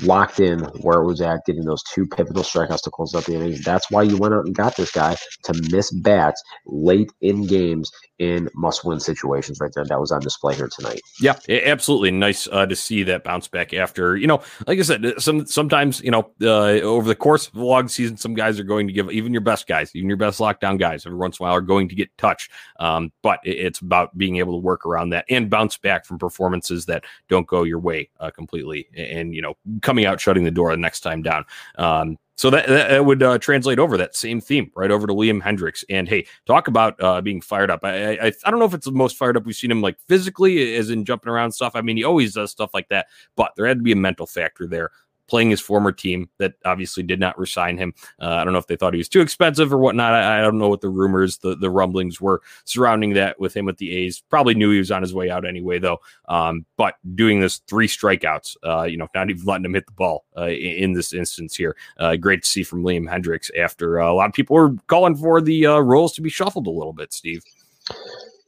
locked 0.01 0.39
in 0.39 0.59
where 0.81 1.01
it 1.01 1.05
was 1.05 1.21
at, 1.21 1.45
getting 1.45 1.65
those 1.65 1.83
two 1.83 2.05
pivotal 2.07 2.43
strikeouts 2.43 2.81
to 2.81 2.89
close 2.89 3.13
out 3.15 3.25
the 3.25 3.35
innings. 3.35 3.63
That's 3.63 3.89
why 3.91 4.01
you 4.03 4.17
went 4.17 4.33
out 4.33 4.45
and 4.45 4.55
got 4.55 4.75
this 4.75 4.91
guy 4.91 5.15
to 5.43 5.53
miss 5.71 5.91
bats 5.91 6.41
late 6.65 7.11
in 7.21 7.45
games 7.45 7.91
in 8.23 8.49
must-win 8.53 8.99
situations. 8.99 9.59
Right 9.59 9.71
there, 9.73 9.85
that 9.85 9.99
was 9.99 10.11
on 10.11 10.21
display 10.21 10.55
here 10.55 10.69
tonight. 10.69 11.01
Yeah, 11.19 11.35
absolutely 11.49 12.11
nice 12.11 12.47
uh, 12.47 12.65
to 12.65 12.75
see 12.75 13.03
that 13.03 13.23
bounce 13.23 13.47
back 13.47 13.73
after 13.73 14.15
you 14.15 14.27
know, 14.27 14.41
like 14.67 14.79
I 14.79 14.81
said, 14.81 15.13
some 15.17 15.45
sometimes 15.45 16.01
you 16.01 16.11
know 16.11 16.31
uh, 16.41 16.81
over 16.81 17.07
the 17.07 17.15
course 17.15 17.47
of 17.47 17.53
the 17.53 17.63
long 17.63 17.87
season, 17.87 18.17
some 18.17 18.33
guys 18.33 18.59
are 18.59 18.63
going 18.63 18.87
to 18.87 18.93
give 18.93 19.11
even 19.11 19.33
your 19.33 19.41
best 19.41 19.67
guys, 19.67 19.95
even 19.95 20.07
your 20.09 20.17
best 20.17 20.39
lockdown 20.39 20.79
guys, 20.79 21.05
every 21.05 21.17
once 21.17 21.39
in 21.39 21.43
a 21.43 21.47
while 21.47 21.55
are 21.55 21.61
going 21.61 21.89
to 21.89 21.95
get 21.95 22.15
touched. 22.17 22.51
Um, 22.79 23.11
but 23.21 23.39
it's 23.43 23.79
about 23.79 24.17
being 24.17 24.37
able 24.37 24.53
to 24.53 24.63
work 24.63 24.85
around 24.85 25.09
that 25.09 25.25
and 25.29 25.49
bounce 25.49 25.77
back 25.77 26.05
from 26.05 26.17
performances 26.17 26.85
that 26.85 27.03
don't 27.29 27.47
go 27.47 27.63
your 27.63 27.79
way 27.79 28.09
uh, 28.19 28.31
completely, 28.31 28.87
and 28.95 29.35
you 29.35 29.41
know 29.41 29.55
coming 29.81 30.05
out 30.05 30.19
shutting 30.19 30.43
the 30.43 30.51
door 30.51 30.71
the 30.71 30.77
next 30.77 31.01
time 31.01 31.21
down. 31.21 31.45
Um, 31.77 32.17
so 32.35 32.49
that, 32.49 32.67
that 32.67 33.05
would 33.05 33.21
uh, 33.21 33.37
translate 33.37 33.79
over 33.79 33.97
that 33.97 34.15
same 34.15 34.41
theme 34.41 34.71
right 34.75 34.91
over 34.91 35.05
to 35.05 35.13
Liam 35.13 35.41
Hendriks. 35.41 35.83
And 35.89 36.09
hey, 36.09 36.25
talk 36.45 36.67
about 36.67 37.01
uh, 37.01 37.21
being 37.21 37.41
fired 37.41 37.69
up. 37.69 37.81
I, 37.83 38.13
I 38.13 38.31
I 38.45 38.51
don't 38.51 38.59
know 38.59 38.65
if 38.65 38.73
it's 38.73 38.85
the 38.85 38.91
most 38.91 39.17
fired 39.17 39.37
up 39.37 39.45
we've 39.45 39.55
seen 39.55 39.71
him 39.71 39.81
like 39.81 39.97
physically, 40.07 40.75
as 40.75 40.89
in 40.89 41.05
jumping 41.05 41.31
around 41.31 41.51
stuff. 41.51 41.73
I 41.75 41.81
mean, 41.81 41.97
he 41.97 42.03
always 42.03 42.33
does 42.33 42.51
stuff 42.51 42.71
like 42.73 42.89
that, 42.89 43.07
but 43.35 43.53
there 43.55 43.65
had 43.65 43.77
to 43.77 43.83
be 43.83 43.91
a 43.91 43.97
mental 43.97 44.25
factor 44.25 44.67
there 44.67 44.91
playing 45.27 45.49
his 45.49 45.61
former 45.61 45.91
team 45.91 46.29
that 46.37 46.53
obviously 46.65 47.03
did 47.03 47.19
not 47.19 47.37
resign 47.37 47.77
him. 47.77 47.93
Uh, 48.21 48.29
I 48.29 48.43
don't 48.43 48.53
know 48.53 48.59
if 48.59 48.67
they 48.67 48.75
thought 48.75 48.93
he 48.93 48.97
was 48.97 49.09
too 49.09 49.21
expensive 49.21 49.73
or 49.73 49.77
whatnot. 49.77 50.13
I, 50.13 50.39
I, 50.39 50.41
don't 50.41 50.57
know 50.57 50.69
what 50.69 50.81
the 50.81 50.89
rumors, 50.89 51.37
the, 51.37 51.55
the 51.55 51.69
rumblings 51.69 52.19
were 52.19 52.41
surrounding 52.65 53.13
that 53.13 53.39
with 53.39 53.55
him 53.55 53.65
with 53.65 53.77
the 53.77 53.95
A's. 53.95 54.21
Probably 54.29 54.53
knew 54.53 54.71
he 54.71 54.79
was 54.79 54.91
on 54.91 55.01
his 55.01 55.13
way 55.13 55.29
out 55.29 55.45
anyway, 55.45 55.79
though. 55.79 55.99
Um, 56.27 56.65
but 56.77 56.95
doing 57.15 57.39
this 57.39 57.61
three 57.67 57.87
strikeouts, 57.87 58.57
uh, 58.63 58.83
you 58.83 58.97
know, 58.97 59.07
not 59.15 59.29
even 59.29 59.45
letting 59.45 59.65
him 59.65 59.73
hit 59.73 59.85
the 59.85 59.93
ball 59.93 60.25
uh, 60.37 60.45
in, 60.45 60.83
in, 60.83 60.93
this 60.93 61.13
instance 61.13 61.55
here. 61.55 61.75
Uh, 61.97 62.15
great 62.15 62.43
to 62.43 62.49
see 62.49 62.63
from 62.63 62.83
Liam 62.83 63.09
Hendriks 63.09 63.49
after 63.57 64.01
uh, 64.01 64.11
a 64.11 64.13
lot 64.13 64.29
of 64.29 64.33
people 64.33 64.55
were 64.55 64.75
calling 64.87 65.15
for 65.15 65.41
the 65.41 65.65
uh, 65.65 65.79
roles 65.79 66.13
to 66.13 66.21
be 66.21 66.29
shuffled 66.29 66.67
a 66.67 66.71
little 66.71 66.93
bit, 66.93 67.13
Steve. 67.13 67.43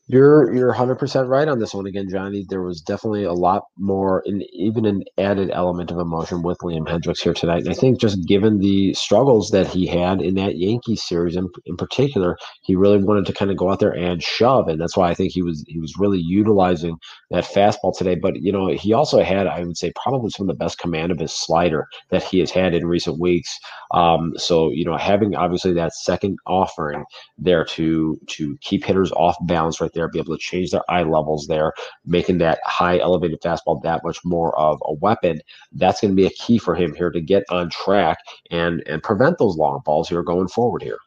You're 0.07 0.53
you're 0.53 0.71
100% 0.71 1.27
right 1.29 1.47
on 1.47 1.57
this 1.57 1.73
one 1.73 1.87
again, 1.87 2.07
Johnny. 2.07 2.45
There 2.47 2.61
was 2.61 2.79
definitely 2.79 3.23
a 3.23 3.33
lot 3.33 3.63
more, 3.75 4.21
and 4.27 4.43
even 4.53 4.85
an 4.85 5.03
added 5.17 5.49
element 5.51 5.89
of 5.89 5.97
emotion 5.97 6.43
with 6.43 6.59
Liam 6.59 6.87
Hendriks 6.87 7.23
here 7.23 7.33
tonight. 7.33 7.63
And 7.63 7.71
I 7.71 7.73
think 7.73 7.99
just 7.99 8.23
given 8.27 8.59
the 8.59 8.93
struggles 8.93 9.49
that 9.49 9.65
he 9.65 9.87
had 9.87 10.21
in 10.21 10.35
that 10.35 10.59
Yankees 10.59 11.01
series, 11.07 11.35
in, 11.35 11.49
in 11.65 11.75
particular, 11.75 12.37
he 12.61 12.75
really 12.75 13.03
wanted 13.03 13.25
to 13.25 13.33
kind 13.33 13.49
of 13.49 13.57
go 13.57 13.71
out 13.71 13.79
there 13.79 13.95
and 13.95 14.21
shove, 14.21 14.67
and 14.67 14.79
that's 14.79 14.95
why 14.95 15.09
I 15.09 15.15
think 15.15 15.31
he 15.31 15.41
was 15.41 15.63
he 15.67 15.79
was 15.79 15.95
really 15.97 16.19
utilizing 16.19 16.97
that 17.31 17.43
fastball 17.43 17.97
today. 17.97 18.13
But 18.13 18.35
you 18.43 18.51
know, 18.51 18.67
he 18.67 18.93
also 18.93 19.23
had, 19.23 19.47
I 19.47 19.63
would 19.63 19.75
say, 19.75 19.91
probably 20.03 20.29
some 20.29 20.47
of 20.47 20.55
the 20.55 20.63
best 20.63 20.77
command 20.77 21.13
of 21.13 21.19
his 21.19 21.33
slider 21.35 21.87
that 22.11 22.21
he 22.21 22.37
has 22.41 22.51
had 22.51 22.75
in 22.75 22.85
recent 22.85 23.19
weeks. 23.19 23.57
Um, 23.91 24.33
so 24.37 24.69
you 24.69 24.85
know, 24.85 24.97
having 24.97 25.35
obviously 25.35 25.73
that 25.73 25.95
second 25.95 26.37
offering 26.45 27.05
there 27.39 27.65
to 27.65 28.19
to 28.27 28.55
keep 28.61 28.85
hitters 28.85 29.11
off 29.13 29.35
balance 29.47 29.81
right 29.81 29.93
there, 29.95 30.07
be 30.09 30.19
able 30.19 30.37
to 30.37 30.41
change 30.41 30.71
their 30.71 30.83
eye 30.89 31.03
levels 31.03 31.47
there, 31.47 31.73
making 32.05 32.37
that 32.39 32.59
high 32.65 32.99
elevated 32.99 33.41
fastball 33.41 33.81
that 33.83 34.03
much 34.03 34.23
more 34.23 34.57
of 34.59 34.79
a 34.85 34.93
weapon. 34.95 35.41
That's 35.73 36.01
going 36.01 36.11
to 36.11 36.15
be 36.15 36.27
a 36.27 36.31
key 36.31 36.59
for 36.59 36.75
him 36.75 36.93
here 36.93 37.09
to 37.11 37.21
get 37.21 37.43
on 37.49 37.71
track 37.71 38.19
and 38.51 38.83
and 38.87 39.01
prevent 39.01 39.39
those 39.39 39.57
long 39.57 39.81
balls 39.85 40.09
here 40.09 40.23
going 40.23 40.49
forward 40.49 40.83
here. 40.83 40.99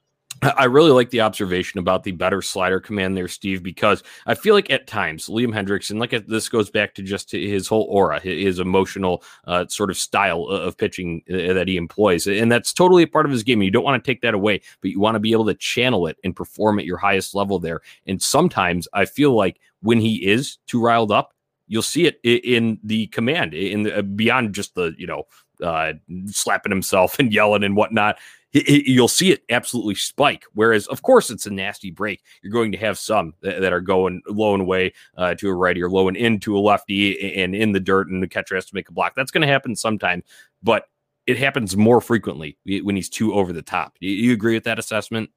I 0.43 0.65
really 0.65 0.91
like 0.91 1.11
the 1.11 1.21
observation 1.21 1.79
about 1.79 2.05
the 2.05 2.13
better 2.13 2.43
slider 2.43 2.81
command 2.81 3.17
there, 3.17 3.29
Steve, 3.29 3.63
because 3.63 4.03
I 4.27 4.35
feel 4.35 4.55
like 4.55 4.71
at 4.71 4.87
times 4.87 5.27
Liam 5.27 5.53
Hendriks, 5.53 5.91
and 5.91 5.99
like 5.99 6.11
this 6.27 6.49
goes 6.49 6.71
back 6.71 6.95
to 6.95 7.03
just 7.03 7.33
his 7.33 7.67
whole 7.67 7.87
aura, 7.91 8.21
his 8.21 8.59
emotional 8.59 9.23
uh, 9.47 9.67
sort 9.69 9.91
of 9.91 9.97
style 9.97 10.45
of 10.45 10.77
pitching 10.77 11.23
uh, 11.31 11.55
that 11.55 11.67
he 11.67 11.77
employs. 11.77 12.27
And 12.27 12.53
that's 12.53 12.73
totally 12.73 13.03
a 13.03 13.09
part 13.09 13.27
of 13.27 13.33
his 13.33 13.43
game. 13.43 13.63
You 13.63 13.71
don't 13.71 13.85
want 13.85 14.03
to 14.03 14.09
take 14.09 14.21
that 14.23 14.35
away, 14.35 14.61
but 14.81 14.91
you 14.91 15.01
want 15.01 15.17
to 15.17 15.21
be 15.21 15.33
able 15.33 15.47
to 15.47 15.55
channel 15.55 16.07
it 16.07 16.19
and 16.23 16.37
perform 16.37 16.79
at 16.79 16.85
your 16.85 16.99
highest 16.99 17.35
level 17.35 17.59
there. 17.59 17.81
And 18.07 18.21
sometimes 18.23 18.87
I 18.93 19.07
feel 19.07 19.35
like 19.35 19.61
when 19.81 20.01
he 20.01 20.27
is 20.27 20.59
too 20.67 20.81
riled 20.81 21.11
up, 21.11 21.35
you'll 21.67 21.83
see 21.83 22.07
it 22.07 22.21
in 22.23 22.79
the 22.83 23.09
command, 23.09 23.55
in 23.55 23.83
the, 23.83 24.03
beyond 24.03 24.55
just 24.55 24.75
the, 24.75 24.95
you 24.97 25.07
know, 25.07 25.25
uh, 25.63 25.93
slapping 26.27 26.73
himself 26.73 27.17
and 27.19 27.33
yelling 27.33 27.65
and 27.65 27.77
whatnot 27.77 28.19
you'll 28.53 29.09
see 29.09 29.31
it 29.31 29.43
absolutely 29.51 29.95
spike. 29.95 30.45
Whereas, 30.55 30.87
of 30.87 31.03
course, 31.03 31.31
it's 31.31 31.47
a 31.47 31.51
nasty 31.51 31.91
break. 31.91 32.23
You're 32.43 32.53
going 32.53 32.73
to 32.73 32.79
have 32.79 32.99
some 32.99 33.35
that, 33.43 33.61
that 33.61 33.73
are 33.73 33.81
going 33.81 34.23
low 34.27 34.55
and 34.55 34.63
away 34.63 34.95
uh, 35.17 35.35
to 35.35 35.49
a 35.49 35.55
righty 35.55 35.83
or 35.83 35.91
low 35.91 36.09
and 36.09 36.17
into 36.17 36.57
a 36.57 36.61
lefty 36.61 37.35
and 37.35 37.55
in 37.55 37.73
the 37.73 37.81
dirt, 37.81 38.09
and 38.09 38.23
the 38.23 38.29
catcher 38.29 38.55
has 38.55 38.67
to 38.67 38.75
make 38.75 38.89
a 38.89 38.93
block. 38.93 39.15
That's 39.15 39.31
going 39.31 39.43
to 39.43 39.53
happen 39.53 39.77
sometime, 39.77 40.23
but 40.63 40.85
it 41.27 41.37
happens 41.37 41.77
more 41.77 42.01
frequently 42.01 42.57
when 42.83 42.97
he's 42.97 43.11
too 43.11 43.35
over 43.35 43.53
the 43.53 43.63
top. 43.63 43.97
You, 44.01 44.11
you 44.11 44.33
agree 44.33 44.55
with 44.55 44.65
that 44.65 44.79
assessment? 44.79 45.31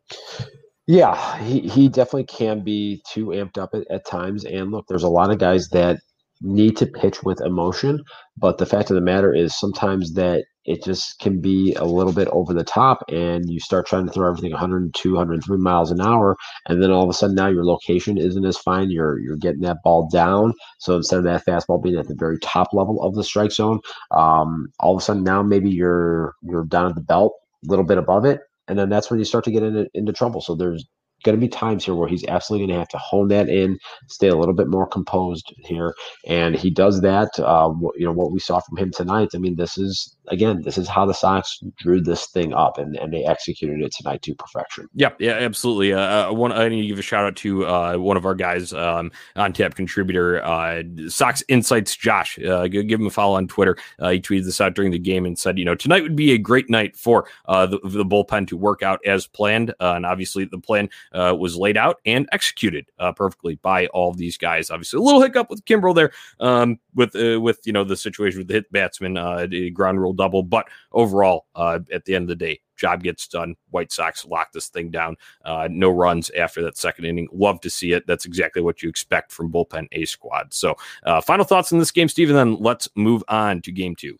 Yeah, 0.88 1.38
he, 1.44 1.60
he 1.62 1.90
definitely 1.90 2.26
can 2.26 2.62
be 2.62 3.04
too 3.10 3.28
amped 3.28 3.58
up 3.58 3.74
at, 3.74 3.90
at 3.92 4.06
times. 4.06 4.46
And 4.46 4.72
look, 4.72 4.88
there's 4.88 5.04
a 5.04 5.10
lot 5.10 5.32
of 5.32 5.38
guys 5.38 5.68
that 5.70 6.00
need 6.42 6.78
to 6.78 6.86
pitch 6.86 7.24
with 7.24 7.42
emotion, 7.42 8.04
but 8.38 8.58
the 8.58 8.66
fact 8.66 8.90
of 8.90 8.96
the 8.96 9.02
matter 9.02 9.34
is 9.34 9.58
sometimes 9.58 10.14
that 10.14 10.44
it 10.66 10.84
just 10.84 11.18
can 11.20 11.42
be 11.42 11.74
a 11.74 11.84
little 11.84 12.14
bit 12.14 12.28
over 12.30 12.54
the 12.54 12.64
top 12.64 13.04
and 13.10 13.50
you 13.50 13.60
start 13.60 13.88
trying 13.88 14.06
to 14.06 14.12
throw 14.12 14.30
everything 14.30 14.52
102 14.52 15.14
103 15.14 15.58
miles 15.58 15.90
an 15.90 16.00
hour 16.00 16.38
and 16.68 16.84
then 16.84 16.92
all 16.92 17.04
of 17.04 17.10
a 17.10 17.14
sudden 17.14 17.36
now 17.36 17.48
your 17.48 17.66
location 17.66 18.16
isn't 18.16 18.46
as 18.46 18.58
fine 18.60 18.92
you're 18.92 19.20
you're 19.20 19.38
getting 19.38 19.62
that 19.62 19.78
ball 19.84 20.08
down. 20.12 20.54
So 20.78 20.96
instead 20.96 21.18
of 21.18 21.24
that 21.24 21.46
fastball 21.46 21.82
being 21.82 21.98
at 21.98 22.08
the 22.08 22.16
very 22.16 22.38
top 22.40 22.68
level 22.74 23.02
of 23.02 23.16
the 23.16 23.24
strike 23.24 23.52
zone 23.52 23.80
um, 24.12 24.68
all 24.80 24.96
of 24.96 25.02
a 25.02 25.04
sudden 25.04 25.24
now 25.24 25.42
maybe 25.42 25.70
you're 25.70 26.36
you're 26.44 26.66
down 26.66 26.88
at 26.88 26.96
the 26.96 27.02
belt 27.02 27.34
a 27.66 27.70
little 27.70 27.86
bit 27.86 27.98
above 27.98 28.26
it 28.26 28.42
and 28.68 28.78
then 28.80 28.90
that's 28.90 29.10
when 29.10 29.20
you 29.20 29.26
start 29.26 29.44
to 29.44 29.52
get 29.52 29.64
into, 29.64 29.88
into 29.94 30.14
trouble. 30.14 30.40
So 30.40 30.56
there's 30.56 30.86
going 31.24 31.36
to 31.36 31.42
be 31.42 31.48
times 31.48 31.86
here 31.86 31.96
where 31.96 32.08
he's 32.08 32.26
absolutely 32.26 32.68
going 32.68 32.76
to 32.76 32.80
have 32.80 32.90
to 32.90 32.98
hone 32.98 33.28
that 33.30 33.50
in, 33.50 33.80
stay 34.08 34.28
a 34.28 34.36
little 34.36 34.54
bit 34.54 34.68
more 34.68 34.88
composed 34.88 35.54
here, 35.60 35.94
and 36.26 36.56
he 36.56 36.70
does 36.70 37.02
that. 37.02 37.30
Uh, 37.40 37.74
you 37.96 38.06
know 38.06 38.12
what 38.12 38.32
we 38.32 38.40
saw 38.40 38.60
from 38.60 38.78
him 38.78 38.92
tonight. 38.92 39.30
I 39.34 39.38
mean, 39.38 39.56
this 39.56 39.78
is 39.78 40.16
again, 40.32 40.62
this 40.62 40.78
is 40.78 40.88
how 40.88 41.06
the 41.06 41.14
Sox 41.14 41.60
drew 41.78 42.02
this 42.02 42.28
thing 42.28 42.54
up, 42.54 42.78
and, 42.78 42.96
and 42.96 43.14
they 43.14 43.24
executed 43.26 43.82
it 43.82 43.94
tonight 43.96 44.22
to 44.24 44.36
perfection. 44.36 44.88
Yeah, 44.94 45.12
yeah, 45.20 45.34
absolutely. 45.34 45.94
Uh, 45.94 46.30
uh 46.30 46.34
one, 46.34 46.52
I 46.52 46.70
need 46.70 46.82
to 46.82 46.88
give 46.88 47.00
a 47.00 47.04
shout 47.04 47.26
out 47.26 47.36
to 47.38 47.66
uh, 47.66 47.98
one 47.98 48.18
of 48.18 48.26
our 48.26 48.36
guys 48.36 48.74
um, 48.74 49.12
on 49.36 49.54
tap 49.54 49.76
contributor, 49.76 50.44
uh, 50.44 50.84
Sox 51.08 51.44
Insights, 51.48 51.96
Josh. 51.96 52.40
Uh, 52.40 52.68
give 52.68 53.00
him 53.00 53.08
a 53.08 53.12
follow 53.12 53.36
on 53.36 53.48
Twitter. 53.48 53.76
Uh, 54.00 54.10
he 54.10 54.22
tweeted 54.22 54.46
this 54.46 54.62
out 54.62 54.74
during 54.74 54.92
the 54.92 55.00
game 55.00 55.26
and 55.26 55.38
said, 55.38 55.60
you 55.60 55.66
know, 55.66 55.76
tonight 55.76 56.04
would 56.04 56.16
be 56.16 56.32
a 56.32 56.38
great 56.38 56.70
night 56.70 56.96
for 56.96 57.26
the, 57.48 57.80
the 57.84 58.06
bullpen 58.06 58.48
to 58.48 58.58
work 58.58 58.82
out 58.82 59.00
as 59.06 59.28
planned, 59.28 59.74
and 59.80 60.06
obviously 60.06 60.46
the 60.46 60.60
plan 60.60 60.90
uh, 61.14 61.36
was 61.38 61.58
laid 61.58 61.78
out 61.78 61.98
and 62.06 62.28
executed 62.32 62.86
uh, 63.00 63.12
perfectly 63.12 63.56
by 63.56 63.88
all 63.88 64.14
these 64.14 64.38
guys. 64.38 64.70
Obviously, 64.70 64.98
a 64.98 65.02
little 65.02 65.22
hiccup 65.22 65.50
with 65.50 65.64
Kimbrel 65.66 65.96
there, 65.96 66.12
um, 66.40 66.80
with 66.96 67.16
uh, 67.16 67.40
with 67.40 67.60
you 67.66 67.74
know 67.74 67.84
the 67.84 67.98
situation 67.98 68.40
with 68.40 68.48
the 68.48 68.56
hit 68.56 68.72
batsman, 68.72 69.18
uh, 69.18 69.48
the 69.50 69.70
ground 69.72 70.00
rule 70.00 70.14
double, 70.14 70.44
but 70.44 70.68
overall, 70.92 71.46
uh, 71.56 71.80
at 71.92 72.06
the 72.06 72.16
end 72.16 72.24
of 72.24 72.30
the 72.30 72.36
day, 72.36 72.60
job 72.78 73.04
gets 73.04 73.28
done. 73.28 73.56
White 73.70 73.92
Sox 73.92 74.26
lock 74.26 74.52
this 74.52 74.68
thing 74.68 74.90
down. 74.90 75.16
Uh, 75.46 75.68
no 75.72 75.90
runs 75.90 76.30
after 76.32 76.62
that 76.64 76.78
second 76.78 77.06
inning. 77.06 77.28
Love 77.32 77.62
to 77.62 77.70
see 77.70 77.94
it. 77.94 78.06
That's 78.08 78.26
exactly 78.26 78.62
what 78.62 78.82
you 78.82 78.90
expect 78.90 79.32
from 79.32 79.52
bullpen 79.52 79.88
A 79.92 80.06
squad. 80.06 80.54
So, 80.54 80.76
uh, 81.06 81.22
final 81.22 81.46
thoughts 81.46 81.72
on 81.72 81.80
this 81.80 81.92
game, 81.92 82.10
Steve, 82.10 82.30
and 82.30 82.38
then 82.38 82.56
let's 82.60 82.90
move 82.96 83.24
on 83.28 83.62
to 83.62 83.72
game 83.72 83.96
two. 83.96 84.18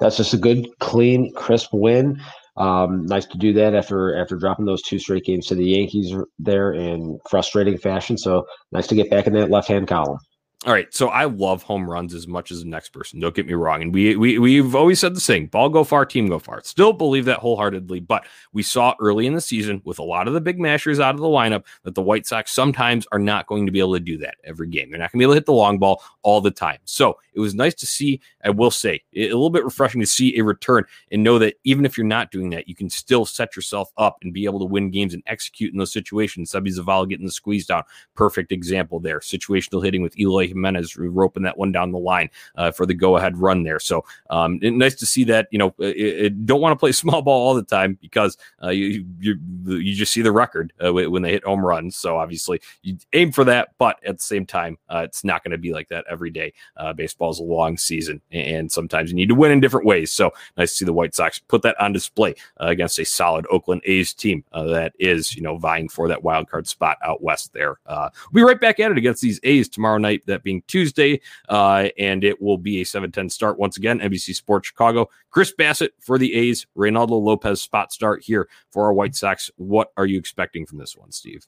That's 0.00 0.18
just 0.18 0.34
a 0.34 0.36
good, 0.36 0.68
clean, 0.78 1.32
crisp 1.34 1.72
win. 1.72 2.20
Um, 2.56 3.06
nice 3.06 3.26
to 3.26 3.38
do 3.38 3.52
that 3.54 3.74
after 3.74 4.20
after 4.20 4.36
dropping 4.36 4.64
those 4.64 4.82
two 4.82 4.98
straight 4.98 5.24
games 5.24 5.46
to 5.46 5.54
the 5.54 5.64
Yankees 5.64 6.14
there 6.38 6.72
in 6.72 7.18
frustrating 7.28 7.78
fashion. 7.78 8.16
So 8.16 8.46
nice 8.70 8.86
to 8.88 8.94
get 8.94 9.10
back 9.10 9.26
in 9.26 9.32
that 9.34 9.50
left 9.50 9.68
hand 9.68 9.88
column. 9.88 10.18
All 10.66 10.72
right, 10.72 10.92
so 10.94 11.08
I 11.08 11.26
love 11.26 11.62
home 11.62 11.90
runs 11.90 12.14
as 12.14 12.26
much 12.26 12.50
as 12.50 12.60
the 12.60 12.68
next 12.68 12.88
person. 12.88 13.20
Don't 13.20 13.34
get 13.34 13.46
me 13.46 13.52
wrong, 13.52 13.82
and 13.82 13.92
we 13.92 14.16
we 14.16 14.38
we've 14.38 14.74
always 14.74 14.98
said 14.98 15.14
the 15.14 15.20
same: 15.20 15.44
ball 15.44 15.68
go 15.68 15.84
far, 15.84 16.06
team 16.06 16.26
go 16.26 16.38
far. 16.38 16.62
Still 16.64 16.94
believe 16.94 17.26
that 17.26 17.38
wholeheartedly. 17.40 18.00
But 18.00 18.24
we 18.54 18.62
saw 18.62 18.94
early 18.98 19.26
in 19.26 19.34
the 19.34 19.42
season 19.42 19.82
with 19.84 19.98
a 19.98 20.02
lot 20.02 20.26
of 20.26 20.32
the 20.32 20.40
big 20.40 20.58
mashers 20.58 21.00
out 21.00 21.14
of 21.14 21.20
the 21.20 21.26
lineup 21.26 21.64
that 21.82 21.94
the 21.94 22.00
White 22.00 22.26
Sox 22.26 22.50
sometimes 22.50 23.06
are 23.12 23.18
not 23.18 23.46
going 23.46 23.66
to 23.66 23.72
be 23.72 23.78
able 23.78 23.92
to 23.92 24.00
do 24.00 24.16
that 24.18 24.36
every 24.42 24.66
game. 24.66 24.88
They're 24.88 24.98
not 24.98 25.12
going 25.12 25.18
to 25.18 25.22
be 25.22 25.24
able 25.24 25.34
to 25.34 25.40
hit 25.40 25.44
the 25.44 25.52
long 25.52 25.78
ball 25.78 26.02
all 26.22 26.40
the 26.40 26.50
time. 26.50 26.78
So 26.86 27.18
it 27.34 27.40
was 27.40 27.54
nice 27.54 27.74
to 27.74 27.86
see. 27.86 28.22
I 28.42 28.48
will 28.48 28.70
say 28.70 29.02
a 29.14 29.24
little 29.24 29.50
bit 29.50 29.64
refreshing 29.64 30.00
to 30.00 30.06
see 30.06 30.38
a 30.38 30.44
return 30.44 30.84
and 31.10 31.22
know 31.22 31.38
that 31.40 31.56
even 31.64 31.84
if 31.84 31.98
you're 31.98 32.06
not 32.06 32.30
doing 32.30 32.48
that, 32.50 32.68
you 32.68 32.74
can 32.74 32.88
still 32.88 33.26
set 33.26 33.54
yourself 33.54 33.92
up 33.98 34.16
and 34.22 34.32
be 34.32 34.46
able 34.46 34.60
to 34.60 34.64
win 34.64 34.90
games 34.90 35.12
and 35.12 35.22
execute 35.26 35.72
in 35.72 35.78
those 35.78 35.92
situations. 35.92 36.52
Seby 36.52 36.74
Zavala 36.74 37.06
getting 37.06 37.26
the 37.26 37.32
squeeze 37.32 37.66
down, 37.66 37.82
perfect 38.14 38.50
example 38.50 38.98
there. 38.98 39.20
Situational 39.20 39.84
hitting 39.84 40.00
with 40.00 40.18
Eloy 40.18 40.53
Jimenez 40.54 40.96
roping 40.96 41.42
that 41.42 41.58
one 41.58 41.72
down 41.72 41.92
the 41.92 41.98
line 41.98 42.30
uh, 42.56 42.70
for 42.70 42.86
the 42.86 42.94
go 42.94 43.16
ahead 43.16 43.36
run 43.36 43.62
there. 43.62 43.80
So 43.80 44.04
um, 44.30 44.58
nice 44.62 44.94
to 44.96 45.06
see 45.06 45.24
that. 45.24 45.48
You 45.50 45.58
know, 45.58 45.74
it, 45.78 45.96
it 45.96 46.46
don't 46.46 46.60
want 46.60 46.72
to 46.72 46.78
play 46.78 46.92
small 47.04 47.22
ball 47.22 47.48
all 47.48 47.54
the 47.54 47.62
time 47.62 47.98
because 48.00 48.36
uh, 48.62 48.70
you, 48.70 49.04
you 49.18 49.38
you 49.64 49.94
just 49.94 50.12
see 50.12 50.22
the 50.22 50.32
record 50.32 50.72
uh, 50.84 50.92
when 50.92 51.22
they 51.22 51.32
hit 51.32 51.44
home 51.44 51.64
runs. 51.64 51.96
So 51.96 52.18
obviously 52.18 52.60
you 52.82 52.96
aim 53.12 53.32
for 53.32 53.44
that, 53.44 53.70
but 53.78 53.98
at 54.04 54.18
the 54.18 54.22
same 54.22 54.46
time, 54.46 54.78
uh, 54.88 55.02
it's 55.04 55.24
not 55.24 55.42
going 55.42 55.52
to 55.52 55.58
be 55.58 55.72
like 55.72 55.88
that 55.88 56.04
every 56.08 56.30
day. 56.30 56.52
Uh, 56.76 56.92
baseball 56.92 57.30
is 57.30 57.38
a 57.38 57.42
long 57.42 57.76
season, 57.76 58.20
and 58.30 58.70
sometimes 58.70 59.10
you 59.10 59.16
need 59.16 59.28
to 59.28 59.34
win 59.34 59.52
in 59.52 59.60
different 59.60 59.86
ways. 59.86 60.12
So 60.12 60.32
nice 60.56 60.70
to 60.70 60.76
see 60.76 60.84
the 60.84 60.92
White 60.92 61.14
Sox 61.14 61.38
put 61.38 61.62
that 61.62 61.80
on 61.80 61.92
display 61.92 62.34
uh, 62.60 62.66
against 62.66 62.98
a 62.98 63.04
solid 63.04 63.46
Oakland 63.50 63.82
A's 63.84 64.14
team 64.14 64.44
that 64.52 64.92
is 64.98 65.34
you 65.34 65.42
know 65.42 65.56
vying 65.56 65.88
for 65.88 66.08
that 66.08 66.22
wild 66.22 66.48
card 66.48 66.66
spot 66.66 66.98
out 67.04 67.22
west. 67.22 67.52
There, 67.52 67.76
we'll 67.88 68.10
be 68.32 68.42
right 68.42 68.60
back 68.60 68.80
at 68.80 68.90
it 68.90 68.98
against 68.98 69.22
these 69.22 69.40
A's 69.42 69.68
tomorrow 69.68 69.98
night. 69.98 70.24
That 70.26 70.42
being 70.44 70.62
Tuesday. 70.68 71.20
Uh, 71.48 71.88
and 71.98 72.22
it 72.22 72.40
will 72.40 72.58
be 72.58 72.80
a 72.80 72.84
7:10 72.84 73.30
start 73.30 73.58
once 73.58 73.76
again. 73.76 74.00
NBC 74.00 74.34
Sports 74.34 74.68
Chicago. 74.68 75.08
Chris 75.30 75.52
Bassitt 75.58 75.90
for 76.00 76.18
the 76.18 76.34
A's. 76.34 76.66
Reynaldo 76.76 77.20
Lopez 77.20 77.60
spot 77.60 77.92
start 77.92 78.22
here 78.22 78.48
for 78.70 78.84
our 78.84 78.92
White 78.92 79.16
Sox. 79.16 79.50
What 79.56 79.92
are 79.96 80.06
you 80.06 80.18
expecting 80.18 80.66
from 80.66 80.78
this 80.78 80.96
one, 80.96 81.10
Steve? 81.10 81.46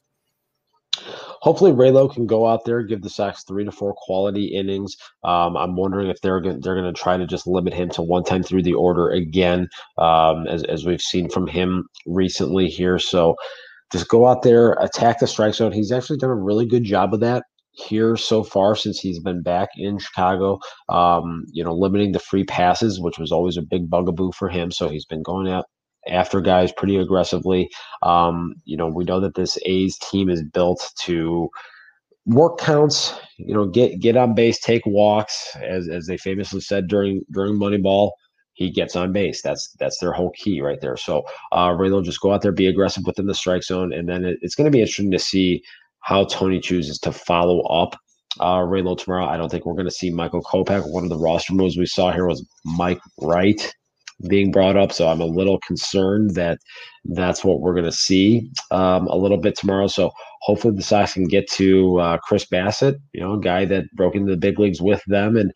Hopefully, 1.41 1.71
Raylo 1.71 2.11
can 2.11 2.25
go 2.25 2.47
out 2.47 2.65
there 2.65 2.81
give 2.81 3.01
the 3.01 3.09
Sox 3.09 3.43
three 3.43 3.63
to 3.63 3.71
four 3.71 3.93
quality 3.93 4.45
innings. 4.45 4.97
Um, 5.23 5.55
I'm 5.55 5.75
wondering 5.75 6.07
if 6.09 6.19
they're 6.21 6.41
going 6.41 6.59
they're 6.61 6.75
going 6.79 6.91
to 6.91 6.99
try 6.99 7.17
to 7.17 7.27
just 7.27 7.47
limit 7.47 7.73
him 7.73 7.89
to 7.91 8.01
one 8.01 8.23
time 8.23 8.43
through 8.43 8.63
the 8.63 8.73
order 8.73 9.09
again, 9.11 9.67
um, 9.97 10.47
as 10.47 10.63
as 10.63 10.85
we've 10.85 11.01
seen 11.01 11.29
from 11.29 11.47
him 11.47 11.87
recently 12.05 12.67
here. 12.67 12.97
So 12.99 13.35
just 13.91 14.07
go 14.09 14.27
out 14.27 14.41
there, 14.41 14.73
attack 14.73 15.19
the 15.19 15.27
strike 15.27 15.53
zone. 15.53 15.71
He's 15.71 15.91
actually 15.91 16.17
done 16.17 16.29
a 16.29 16.35
really 16.35 16.65
good 16.65 16.83
job 16.83 17.13
of 17.13 17.19
that 17.21 17.43
here 17.77 18.17
so 18.17 18.43
far 18.43 18.75
since 18.75 18.99
he's 18.99 19.19
been 19.19 19.41
back 19.41 19.69
in 19.77 19.99
Chicago. 19.99 20.59
Um, 20.89 21.45
you 21.51 21.63
know, 21.63 21.73
limiting 21.73 22.11
the 22.11 22.19
free 22.19 22.43
passes, 22.43 22.99
which 22.99 23.19
was 23.19 23.31
always 23.31 23.57
a 23.57 23.61
big 23.61 23.89
bugaboo 23.89 24.31
for 24.31 24.49
him. 24.49 24.71
So 24.71 24.89
he's 24.89 25.05
been 25.05 25.23
going 25.23 25.47
out 25.47 25.65
after 26.09 26.41
guys 26.41 26.71
pretty 26.71 26.97
aggressively. 26.97 27.69
Um, 28.01 28.55
you 28.65 28.77
know, 28.77 28.87
we 28.87 29.03
know 29.03 29.19
that 29.19 29.35
this 29.35 29.57
A's 29.65 29.97
team 29.97 30.29
is 30.29 30.43
built 30.43 30.91
to 31.01 31.49
work 32.25 32.57
counts. 32.57 33.13
You 33.37 33.53
know, 33.53 33.67
get 33.67 33.99
get 33.99 34.17
on 34.17 34.33
base, 34.33 34.59
take 34.59 34.85
walks, 34.85 35.55
as 35.61 35.87
as 35.87 36.07
they 36.07 36.17
famously 36.17 36.61
said 36.61 36.87
during 36.87 37.23
during 37.31 37.55
Moneyball. 37.55 38.11
He 38.53 38.71
gets 38.71 38.95
on 38.95 39.13
base. 39.13 39.43
That's 39.43 39.71
that's 39.79 39.99
their 39.99 40.13
whole 40.13 40.31
key 40.31 40.61
right 40.61 40.81
there. 40.81 40.97
So 40.97 41.21
uh, 41.51 41.69
Raylo 41.69 42.03
just 42.03 42.21
go 42.21 42.33
out 42.33 42.41
there, 42.41 42.51
be 42.51 42.65
aggressive 42.65 43.05
within 43.05 43.27
the 43.27 43.35
strike 43.35 43.61
zone, 43.61 43.93
and 43.93 44.09
then 44.09 44.25
it, 44.25 44.39
it's 44.41 44.55
going 44.55 44.65
to 44.65 44.71
be 44.71 44.79
interesting 44.79 45.11
to 45.11 45.19
see 45.19 45.61
how 46.01 46.25
Tony 46.25 46.59
chooses 46.59 46.99
to 46.99 47.11
follow 47.11 47.61
up 47.61 47.97
uh, 48.39 48.59
Raylo 48.59 48.97
tomorrow. 48.97 49.25
I 49.25 49.37
don't 49.37 49.49
think 49.49 49.65
we're 49.65 49.73
going 49.73 49.85
to 49.85 49.91
see 49.91 50.09
Michael 50.09 50.41
Kopech. 50.41 50.91
One 50.91 51.03
of 51.03 51.09
the 51.09 51.17
roster 51.17 51.53
moves 51.53 51.77
we 51.77 51.85
saw 51.85 52.11
here 52.11 52.27
was 52.27 52.45
Mike 52.65 52.99
Wright 53.21 53.73
being 54.29 54.51
brought 54.51 54.77
up. 54.77 54.91
So 54.91 55.07
I'm 55.07 55.21
a 55.21 55.25
little 55.25 55.59
concerned 55.65 56.35
that 56.35 56.59
that's 57.05 57.43
what 57.43 57.61
we're 57.61 57.73
going 57.73 57.85
to 57.85 57.91
see 57.91 58.49
um, 58.71 59.07
a 59.07 59.15
little 59.15 59.37
bit 59.37 59.55
tomorrow. 59.55 59.87
So 59.87 60.11
hopefully 60.41 60.75
the 60.75 60.83
Sox 60.83 61.13
can 61.13 61.25
get 61.25 61.49
to 61.51 61.99
uh, 61.99 62.17
Chris 62.17 62.45
Bassitt, 62.45 62.95
you 63.13 63.21
know, 63.21 63.33
a 63.33 63.39
guy 63.39 63.65
that 63.65 63.85
broke 63.95 64.15
into 64.15 64.31
the 64.31 64.37
big 64.37 64.59
leagues 64.59 64.81
with 64.81 65.03
them. 65.07 65.35
And, 65.35 65.51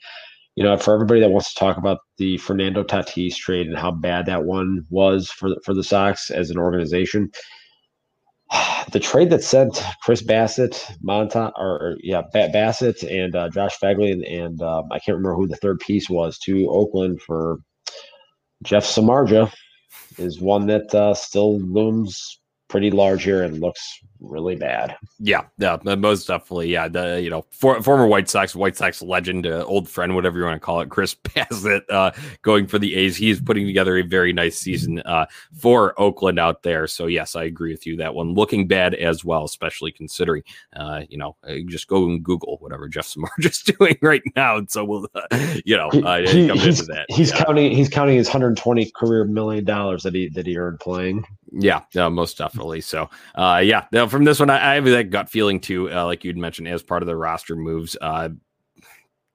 you 0.55 0.63
know, 0.63 0.77
for 0.77 0.93
everybody 0.93 1.21
that 1.21 1.31
wants 1.31 1.53
to 1.53 1.59
talk 1.59 1.77
about 1.77 1.99
the 2.17 2.37
Fernando 2.37 2.83
Tatis 2.83 3.35
trade 3.35 3.67
and 3.67 3.77
how 3.77 3.91
bad 3.91 4.25
that 4.25 4.43
one 4.43 4.85
was 4.89 5.29
for, 5.29 5.55
for 5.65 5.73
the 5.73 5.83
Sox 5.83 6.29
as 6.29 6.49
an 6.49 6.57
organization– 6.57 7.29
the 8.91 8.99
trade 8.99 9.29
that 9.29 9.43
sent 9.43 9.81
Chris 10.03 10.21
Bassitt, 10.21 10.83
Monta, 11.03 11.51
or, 11.57 11.97
yeah, 12.01 12.21
Bassitt 12.33 13.03
and 13.03 13.35
uh, 13.35 13.49
Josh 13.49 13.77
Phegley, 13.81 14.11
and, 14.11 14.61
um, 14.61 14.85
I 14.91 14.99
can't 14.99 15.17
remember 15.17 15.35
who 15.35 15.47
the 15.47 15.55
third 15.57 15.79
piece 15.79 16.09
was 16.09 16.37
to 16.39 16.67
Oakland 16.69 17.21
for 17.21 17.59
Jeff 18.63 18.83
Samardzija 18.83 19.51
is 20.17 20.39
one 20.39 20.67
that 20.67 20.93
uh, 20.93 21.13
still 21.13 21.59
looms 21.59 22.40
pretty 22.71 22.89
large 22.89 23.23
here 23.23 23.43
and 23.43 23.59
looks 23.59 24.01
really 24.21 24.55
bad. 24.55 24.95
Yeah, 25.19 25.41
yeah, 25.57 25.77
most 25.83 26.27
definitely. 26.27 26.71
Yeah, 26.71 26.87
the 26.87 27.21
you 27.21 27.29
know 27.29 27.45
for, 27.51 27.81
former 27.81 28.07
White 28.07 28.29
Sox, 28.29 28.55
White 28.55 28.77
Sox 28.77 29.01
legend, 29.01 29.45
uh, 29.45 29.65
old 29.65 29.89
friend, 29.89 30.15
whatever 30.15 30.39
you 30.39 30.45
want 30.45 30.55
to 30.55 30.65
call 30.65 30.79
it, 30.79 30.89
Chris 30.89 31.15
Bassitt, 31.23 31.81
uh, 31.89 32.11
going 32.41 32.67
for 32.67 32.79
the 32.79 32.95
A's. 32.95 33.17
He's 33.17 33.41
putting 33.41 33.65
together 33.65 33.97
a 33.97 34.03
very 34.03 34.31
nice 34.31 34.57
season 34.57 34.99
uh, 34.99 35.25
for 35.53 35.99
Oakland 35.99 36.39
out 36.39 36.63
there. 36.63 36.87
So 36.87 37.07
yes, 37.07 37.35
I 37.35 37.43
agree 37.43 37.71
with 37.71 37.85
you. 37.85 37.97
That 37.97 38.15
one 38.15 38.33
looking 38.33 38.67
bad 38.67 38.93
as 38.95 39.25
well, 39.25 39.43
especially 39.43 39.91
considering 39.91 40.43
uh, 40.75 41.01
you 41.09 41.17
know 41.17 41.35
uh, 41.43 41.55
just 41.67 41.87
go 41.87 42.05
and 42.05 42.23
Google 42.23 42.57
whatever 42.59 42.87
Jeff 42.87 43.07
Samardzija 43.07 43.45
is 43.45 43.61
doing 43.77 43.97
right 44.01 44.23
now, 44.35 44.57
and 44.57 44.71
so 44.71 44.85
we'll 44.85 45.07
uh, 45.13 45.37
you 45.65 45.75
know 45.75 45.89
uh, 45.89 46.19
he, 46.19 46.47
that. 46.47 47.05
He's 47.09 47.31
yeah. 47.31 47.43
counting. 47.43 47.71
He's 47.75 47.89
counting 47.89 48.15
his 48.15 48.27
120 48.27 48.91
career 48.91 49.25
million 49.25 49.65
dollars 49.65 50.03
that 50.03 50.15
he 50.15 50.29
that 50.29 50.45
he 50.45 50.57
earned 50.57 50.79
playing. 50.79 51.25
Yeah, 51.51 51.81
uh, 51.97 52.09
most 52.09 52.37
definitely. 52.37 52.79
So, 52.81 53.09
uh, 53.35 53.61
yeah, 53.63 53.85
from 54.07 54.23
this 54.23 54.39
one, 54.39 54.49
I, 54.49 54.71
I 54.71 54.75
have 54.75 54.85
that 54.85 55.09
gut 55.09 55.29
feeling 55.29 55.59
too, 55.59 55.91
uh, 55.91 56.05
like 56.05 56.23
you'd 56.23 56.37
mentioned, 56.37 56.69
as 56.69 56.81
part 56.81 57.03
of 57.03 57.07
the 57.07 57.15
roster 57.15 57.55
moves. 57.57 57.97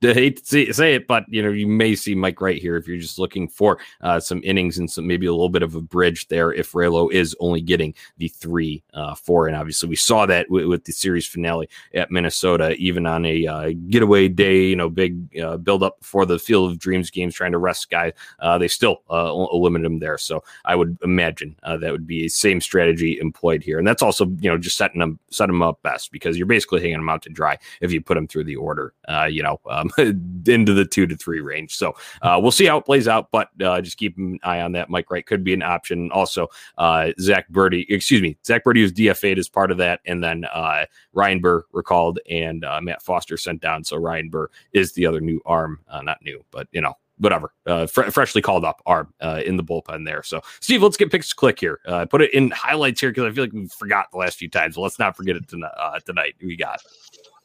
I 0.04 0.12
hate 0.12 0.44
to 0.44 0.72
say, 0.74 0.94
it, 0.94 1.06
but 1.06 1.24
you 1.28 1.42
know 1.42 1.48
you 1.48 1.66
may 1.66 1.94
see 1.94 2.14
Mike 2.14 2.40
Wright 2.40 2.61
here 2.61 2.76
if 2.76 2.87
you're 2.87 2.98
just 2.98 3.18
looking 3.18 3.48
for 3.48 3.78
uh, 4.02 4.20
some 4.20 4.42
innings 4.44 4.76
and 4.76 4.90
some 4.90 5.06
maybe 5.06 5.26
a 5.26 5.32
little 5.32 5.48
bit 5.48 5.62
of 5.62 5.74
a 5.74 5.80
bridge 5.80 6.28
there. 6.28 6.52
If 6.52 6.72
Raylo 6.72 7.11
is 7.11 7.35
only 7.40 7.62
getting 7.62 7.94
the 8.18 8.28
three, 8.28 8.82
uh, 8.92 9.14
four, 9.14 9.46
and 9.46 9.56
obviously 9.56 9.88
we 9.88 9.96
saw 9.96 10.26
that 10.26 10.48
w- 10.48 10.68
with 10.68 10.85
the 10.85 10.92
series 10.92 11.26
finale 11.26 11.70
at 11.94 12.11
Minnesota, 12.11 12.74
even 12.76 13.06
on 13.06 13.24
a 13.24 13.46
uh, 13.46 13.72
getaway 13.88 14.28
day, 14.28 14.66
you 14.66 14.76
know, 14.76 14.90
big 14.90 15.35
uh, 15.38 15.56
build 15.56 15.82
up 15.82 15.96
for 16.02 16.26
the 16.26 16.38
Field 16.38 16.70
of 16.70 16.78
Dreams 16.78 17.11
games, 17.11 17.35
trying 17.35 17.52
to 17.52 17.59
rest 17.59 17.88
guys, 17.88 18.12
uh, 18.40 18.59
they 18.59 18.68
still 18.68 19.02
uh, 19.11 19.32
eliminated 19.50 19.92
him 19.92 19.98
there. 19.98 20.18
So 20.18 20.44
I 20.66 20.76
would 20.76 20.98
imagine 21.02 21.56
uh, 21.62 21.78
that 21.78 21.92
would 21.92 22.06
be 22.06 22.28
same 22.28 22.61
strategy 22.61 23.18
employed 23.18 23.62
here, 23.62 23.78
and 23.78 23.88
that's 23.88 24.02
also 24.02 24.26
you 24.40 24.50
know 24.50 24.59
just 24.59 24.76
setting 24.76 25.00
them 25.00 25.18
set 25.30 25.46
them 25.46 25.62
up 25.62 25.80
best 25.82 26.12
because 26.12 26.37
you're 26.37 26.46
basically 26.46 26.82
hanging 26.82 26.98
them 26.98 27.09
out 27.09 27.22
to 27.22 27.30
dry 27.30 27.56
if 27.80 27.92
you 27.92 28.02
put 28.02 28.14
them 28.14 28.28
through 28.28 28.44
the 28.44 28.56
order. 28.56 28.92
you 29.28 29.42
know 29.42 29.59
into 29.99 30.72
the 30.72 30.85
two 30.85 31.07
to 31.07 31.16
three 31.16 31.40
range. 31.40 31.77
So 31.77 31.94
uh, 32.22 32.38
we'll 32.40 32.53
see 32.53 32.66
how 32.66 32.79
it 32.79 32.85
plays 32.85 33.09
out, 33.09 33.31
but 33.31 33.49
uh, 33.62 33.81
just 33.81 33.96
keep 33.96 34.16
an 34.18 34.38
eye 34.42 34.61
on 34.61 34.72
that. 34.72 34.90
Mike 34.90 35.11
Wright 35.11 35.27
could 35.27 35.44
be 35.44 35.53
an 35.53 35.62
option. 35.62 36.11
Also, 36.12 36.49
uh, 36.79 37.12
Zack 37.20 37.51
Burdi, 37.51 37.87
excuse 37.88 38.22
me, 38.22 38.37
Zack 38.44 38.64
Burdi 38.64 38.83
was 38.83 38.92
DFA'd 38.92 39.38
as 39.38 39.49
part 39.49 39.70
of 39.70 39.79
that, 39.79 40.01
and 40.07 40.22
then 40.22 40.44
uh, 40.44 40.87
Ryan 41.12 41.40
Burr 41.40 41.64
recalled 41.72 42.18
and 42.31 42.64
uh, 42.64 42.81
Matt 42.81 43.03
Foster 43.03 43.37
sent 43.37 43.61
down. 43.61 43.85
So 43.85 43.96
Ryan 43.96 44.29
Burr 44.29 44.49
is 44.72 44.92
the 44.92 45.07
other 45.07 45.20
new 45.20 45.40
arm, 45.46 45.81
uh, 45.88 46.03
not 46.03 46.22
new, 46.22 46.44
but 46.51 46.68
you 46.72 46.81
know 46.81 46.94
whatever, 47.18 47.53
uh, 47.66 47.87
fr- 47.87 48.11
freshly 48.11 48.42
called 48.42 48.64
up 48.64 48.83
arm 48.85 49.12
uh, 49.22 49.40
in 49.44 49.57
the 49.57 49.64
bullpen 49.64 50.05
there. 50.05 50.22
So, 50.22 50.42
Steve, 50.61 50.83
let's 50.83 50.96
get 50.96 51.11
picks 51.11 51.33
click 51.33 51.59
here. 51.59 51.81
Uh, 51.87 52.05
put 52.05 52.20
it 52.20 52.33
in 52.35 52.51
highlights 52.51 53.01
here 53.01 53.11
because 53.11 53.25
I 53.25 53.35
feel 53.35 53.44
like 53.44 53.53
we 53.53 53.66
forgot 53.68 54.11
the 54.12 54.18
last 54.18 54.38
few 54.38 54.51
times. 54.51 54.75
So 54.75 54.83
let's 54.83 54.99
not 54.99 55.16
forget 55.16 55.37
it 55.37 55.49
tonight. 55.49 55.72
Tonight. 56.05 56.35
We 56.42 56.57
got. 56.57 56.81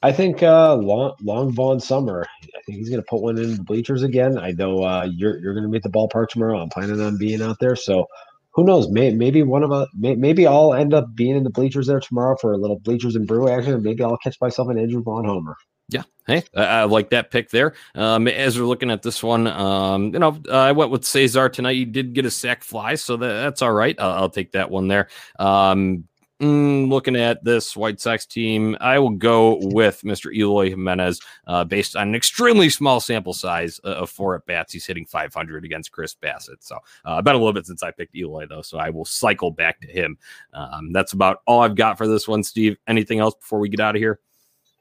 I 0.03 0.11
think 0.11 0.41
uh, 0.41 0.75
long, 0.75 1.15
long 1.21 1.51
Vaughn 1.51 1.79
Summer. 1.79 2.25
I 2.43 2.61
think 2.65 2.79
he's 2.79 2.89
going 2.89 3.01
to 3.01 3.07
put 3.07 3.21
one 3.21 3.37
in 3.37 3.57
the 3.57 3.63
bleachers 3.63 4.01
again. 4.01 4.37
I 4.37 4.51
know 4.51 4.83
uh, 4.83 5.07
you're 5.11 5.39
you're 5.39 5.53
going 5.53 5.65
to 5.65 5.69
be 5.69 5.77
at 5.77 5.83
the 5.83 5.89
ballpark 5.89 6.29
tomorrow. 6.29 6.59
I'm 6.59 6.69
planning 6.69 6.99
on 7.01 7.17
being 7.17 7.41
out 7.41 7.57
there, 7.59 7.75
so 7.75 8.07
who 8.53 8.63
knows? 8.63 8.89
May, 8.89 9.13
maybe 9.13 9.43
one 9.43 9.63
of 9.63 9.71
us, 9.71 9.87
may, 9.95 10.15
maybe 10.15 10.45
I'll 10.45 10.73
end 10.73 10.93
up 10.93 11.15
being 11.15 11.35
in 11.35 11.43
the 11.43 11.49
bleachers 11.49 11.87
there 11.87 11.99
tomorrow 11.99 12.35
for 12.39 12.51
a 12.51 12.57
little 12.57 12.79
bleachers 12.79 13.15
and 13.15 13.25
brew 13.25 13.49
action, 13.49 13.81
maybe 13.81 14.03
I'll 14.03 14.17
catch 14.17 14.37
myself 14.41 14.69
an 14.69 14.77
Andrew 14.77 15.01
Vaughn 15.01 15.25
homer. 15.25 15.55
Yeah. 15.87 16.03
Hey, 16.25 16.43
I, 16.55 16.63
I, 16.63 16.83
like 16.85 17.09
that 17.09 17.31
pick 17.31 17.49
there. 17.49 17.73
Um, 17.95 18.27
as 18.27 18.57
we're 18.57 18.65
looking 18.65 18.91
at 18.91 19.01
this 19.01 19.21
one, 19.21 19.47
um, 19.47 20.13
you 20.13 20.19
know, 20.19 20.39
uh, 20.47 20.53
I 20.53 20.71
went 20.71 20.91
with 20.91 21.03
Cesar 21.03 21.49
tonight. 21.49 21.73
He 21.73 21.85
did 21.85 22.13
get 22.13 22.25
a 22.25 22.31
sac 22.31 22.63
fly, 22.63 22.95
so 22.95 23.17
that, 23.17 23.27
that's 23.27 23.61
all 23.61 23.73
right. 23.73 23.99
I'll, 23.99 24.23
I'll 24.23 24.29
take 24.29 24.53
that 24.53 24.69
one 24.69 24.87
there. 24.87 25.07
Um, 25.37 26.05
mm, 26.41 26.89
looking 26.89 27.15
at 27.15 27.43
this 27.43 27.77
White 27.77 28.01
Sox 28.01 28.25
team, 28.25 28.75
I 28.81 28.99
will 28.99 29.11
go 29.11 29.59
with 29.61 30.01
Mr. 30.01 30.33
Eloy 30.35 30.69
Jimenez 30.69 31.21
uh, 31.47 31.63
based 31.63 31.95
on 31.95 32.09
an 32.09 32.15
extremely 32.15 32.69
small 32.69 32.99
sample 32.99 33.33
size 33.33 33.79
uh, 33.83 33.89
of 33.89 34.09
four 34.09 34.35
at 34.35 34.45
bats. 34.45 34.73
He's 34.73 34.85
hitting 34.85 35.05
500 35.05 35.63
against 35.63 35.91
Chris 35.91 36.15
Bassitt. 36.15 36.57
So, 36.61 36.77
uh, 37.05 37.21
been 37.21 37.35
a 37.35 37.37
little 37.37 37.53
bit 37.53 37.65
since 37.65 37.83
I 37.83 37.91
picked 37.91 38.15
Eloy, 38.15 38.47
though. 38.47 38.61
So, 38.61 38.77
I 38.77 38.89
will 38.89 39.05
cycle 39.05 39.51
back 39.51 39.79
to 39.81 39.87
him. 39.87 40.17
Um, 40.53 40.91
that's 40.91 41.13
about 41.13 41.41
all 41.45 41.61
I've 41.61 41.75
got 41.75 41.97
for 41.97 42.07
this 42.07 42.27
one, 42.27 42.43
Steve. 42.43 42.77
Anything 42.87 43.19
else 43.19 43.35
before 43.35 43.59
we 43.59 43.69
get 43.69 43.79
out 43.79 43.95
of 43.95 43.99
here? 43.99 44.19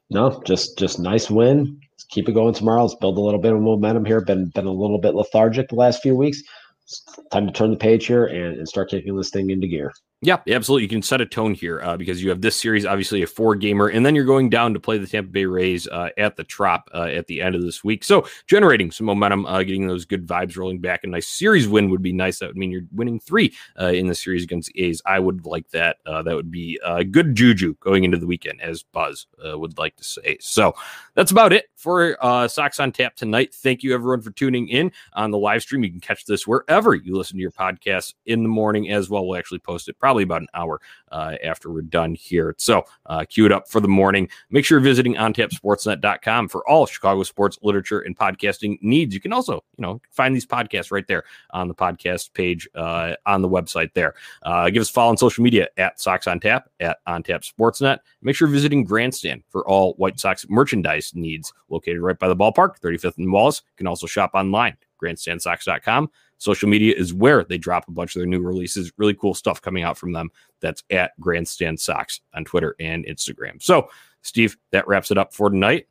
No, 0.09 0.41
just 0.45 0.77
just 0.77 0.99
nice 0.99 1.31
win. 1.31 1.79
Let's 1.93 2.03
keep 2.03 2.27
it 2.27 2.33
going 2.33 2.53
tomorrow. 2.53 2.81
Let's 2.83 2.95
build 2.95 3.17
a 3.17 3.21
little 3.21 3.39
bit 3.39 3.53
of 3.53 3.61
momentum 3.61 4.03
here. 4.03 4.19
Been 4.19 4.47
been 4.47 4.65
a 4.65 4.71
little 4.71 4.97
bit 4.97 5.15
lethargic 5.15 5.69
the 5.69 5.75
last 5.75 6.01
few 6.01 6.17
weeks. 6.17 6.43
It's 6.83 7.05
time 7.31 7.47
to 7.47 7.53
turn 7.53 7.71
the 7.71 7.77
page 7.77 8.07
here 8.07 8.25
and, 8.25 8.57
and 8.57 8.67
start 8.67 8.89
kicking 8.89 9.15
this 9.15 9.29
thing 9.29 9.49
into 9.49 9.67
gear. 9.67 9.93
Yeah, 10.23 10.37
absolutely. 10.47 10.83
You 10.83 10.89
can 10.89 11.01
set 11.01 11.19
a 11.19 11.25
tone 11.25 11.55
here 11.55 11.81
uh, 11.81 11.97
because 11.97 12.21
you 12.21 12.29
have 12.29 12.41
this 12.41 12.55
series, 12.55 12.85
obviously 12.85 13.23
a 13.23 13.27
four 13.27 13.55
gamer, 13.55 13.87
and 13.87 14.05
then 14.05 14.13
you're 14.13 14.23
going 14.23 14.51
down 14.51 14.71
to 14.75 14.79
play 14.79 14.99
the 14.99 15.07
Tampa 15.07 15.31
Bay 15.31 15.45
Rays 15.45 15.87
uh, 15.87 16.09
at 16.15 16.35
the 16.35 16.43
Trop 16.43 16.87
uh, 16.93 17.05
at 17.05 17.25
the 17.25 17.41
end 17.41 17.55
of 17.55 17.63
this 17.63 17.83
week. 17.83 18.03
So 18.03 18.27
generating 18.45 18.91
some 18.91 19.07
momentum, 19.07 19.47
uh, 19.47 19.63
getting 19.63 19.87
those 19.87 20.05
good 20.05 20.27
vibes 20.27 20.55
rolling 20.55 20.77
back. 20.77 21.03
A 21.03 21.07
nice 21.07 21.27
series 21.27 21.67
win 21.67 21.89
would 21.89 22.03
be 22.03 22.13
nice. 22.13 22.37
That 22.37 22.49
would 22.49 22.55
mean 22.57 22.69
you're 22.69 22.83
winning 22.91 23.19
three 23.19 23.51
uh, 23.79 23.87
in 23.87 24.05
the 24.05 24.13
series 24.13 24.43
against 24.43 24.71
the 24.71 24.83
A's. 24.83 25.01
I 25.07 25.17
would 25.17 25.47
like 25.47 25.67
that. 25.71 25.97
Uh, 26.05 26.21
that 26.21 26.35
would 26.35 26.51
be 26.51 26.79
good 27.09 27.33
juju 27.33 27.73
going 27.79 28.03
into 28.03 28.19
the 28.19 28.27
weekend, 28.27 28.61
as 28.61 28.83
Buzz 28.83 29.25
would 29.43 29.79
like 29.79 29.95
to 29.95 30.03
say. 30.03 30.37
So 30.39 30.75
that's 31.15 31.31
about 31.31 31.51
it 31.51 31.65
for 31.75 32.15
Sox 32.47 32.79
on 32.79 32.91
Tap 32.91 33.15
tonight. 33.15 33.55
Thank 33.55 33.81
you 33.81 33.95
everyone 33.95 34.21
for 34.21 34.29
tuning 34.29 34.67
in 34.67 34.91
on 35.13 35.31
the 35.31 35.39
live 35.39 35.63
stream. 35.63 35.83
You 35.83 35.89
can 35.89 35.99
catch 35.99 36.25
this 36.25 36.45
wherever 36.45 36.93
you 36.93 37.17
listen 37.17 37.37
to 37.37 37.41
your 37.41 37.49
podcast 37.49 38.13
in 38.27 38.43
the 38.43 38.49
morning 38.49 38.91
as 38.91 39.09
well. 39.09 39.25
We'll 39.25 39.39
actually 39.39 39.59
post 39.59 39.89
it 39.89 39.97
probably 39.97 40.10
about 40.19 40.41
an 40.41 40.47
hour 40.53 40.81
uh, 41.11 41.35
after 41.43 41.71
we're 41.71 41.81
done 41.81 42.15
here. 42.15 42.55
So 42.57 42.83
uh, 43.05 43.25
cue 43.27 43.45
it 43.45 43.51
up 43.51 43.67
for 43.67 43.79
the 43.79 43.87
morning. 43.87 44.29
Make 44.49 44.65
sure 44.65 44.77
you're 44.77 44.83
visiting 44.83 45.15
ontapsportsnet.com 45.15 46.49
for 46.49 46.67
all 46.69 46.85
Chicago 46.85 47.23
sports 47.23 47.57
literature 47.61 47.99
and 48.01 48.17
podcasting 48.17 48.77
needs. 48.81 49.13
You 49.13 49.19
can 49.19 49.33
also, 49.33 49.63
you 49.77 49.81
know, 49.81 50.01
find 50.09 50.35
these 50.35 50.45
podcasts 50.45 50.91
right 50.91 51.07
there 51.07 51.23
on 51.51 51.67
the 51.67 51.75
podcast 51.75 52.33
page 52.33 52.67
uh, 52.75 53.15
on 53.25 53.41
the 53.41 53.49
website 53.49 53.93
there. 53.93 54.13
Uh, 54.43 54.69
give 54.69 54.81
us 54.81 54.89
a 54.89 54.93
follow 54.93 55.09
on 55.09 55.17
social 55.17 55.43
media 55.43 55.67
at 55.77 55.99
Sox 55.99 56.27
on 56.27 56.39
Tap, 56.39 56.69
at 56.79 56.99
On 57.07 57.23
Tap 57.23 57.41
Sportsnet. 57.41 57.99
Make 58.21 58.35
sure 58.35 58.47
you're 58.47 58.53
visiting 58.53 58.83
Grandstand 58.83 59.43
for 59.49 59.67
all 59.67 59.93
White 59.93 60.19
Sox 60.19 60.45
merchandise 60.49 61.11
needs 61.15 61.53
located 61.69 62.01
right 62.01 62.19
by 62.19 62.27
the 62.27 62.35
ballpark, 62.35 62.79
35th 62.79 63.17
and 63.17 63.31
Wallace. 63.31 63.61
You 63.65 63.77
can 63.77 63.87
also 63.87 64.07
shop 64.07 64.31
online, 64.33 64.77
grandstandsox.com. 65.01 66.09
Social 66.41 66.67
media 66.67 66.95
is 66.97 67.13
where 67.13 67.43
they 67.43 67.59
drop 67.59 67.87
a 67.87 67.91
bunch 67.91 68.15
of 68.15 68.19
their 68.19 68.25
new 68.25 68.41
releases. 68.41 68.91
Really 68.97 69.13
cool 69.13 69.35
stuff 69.35 69.61
coming 69.61 69.83
out 69.83 69.95
from 69.95 70.11
them. 70.11 70.31
That's 70.59 70.83
at 70.89 71.11
Grandstand 71.19 71.79
Sox 71.79 72.19
on 72.33 72.45
Twitter 72.45 72.75
and 72.79 73.05
Instagram. 73.05 73.61
So, 73.61 73.89
Steve, 74.23 74.57
that 74.71 74.87
wraps 74.87 75.11
it 75.11 75.19
up 75.19 75.35
for 75.35 75.51
tonight. 75.51 75.85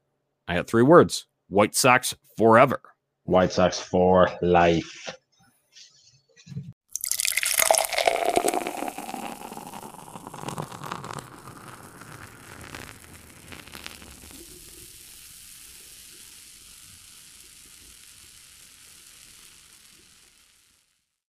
I 0.49 0.57
got 0.57 0.67
three 0.67 0.83
words 0.83 1.29
White 1.51 1.77
Sox 1.77 2.17
forever. 2.37 2.81
White 3.27 3.53
Sox 3.53 3.79
for 3.79 4.29
life. 4.43 5.15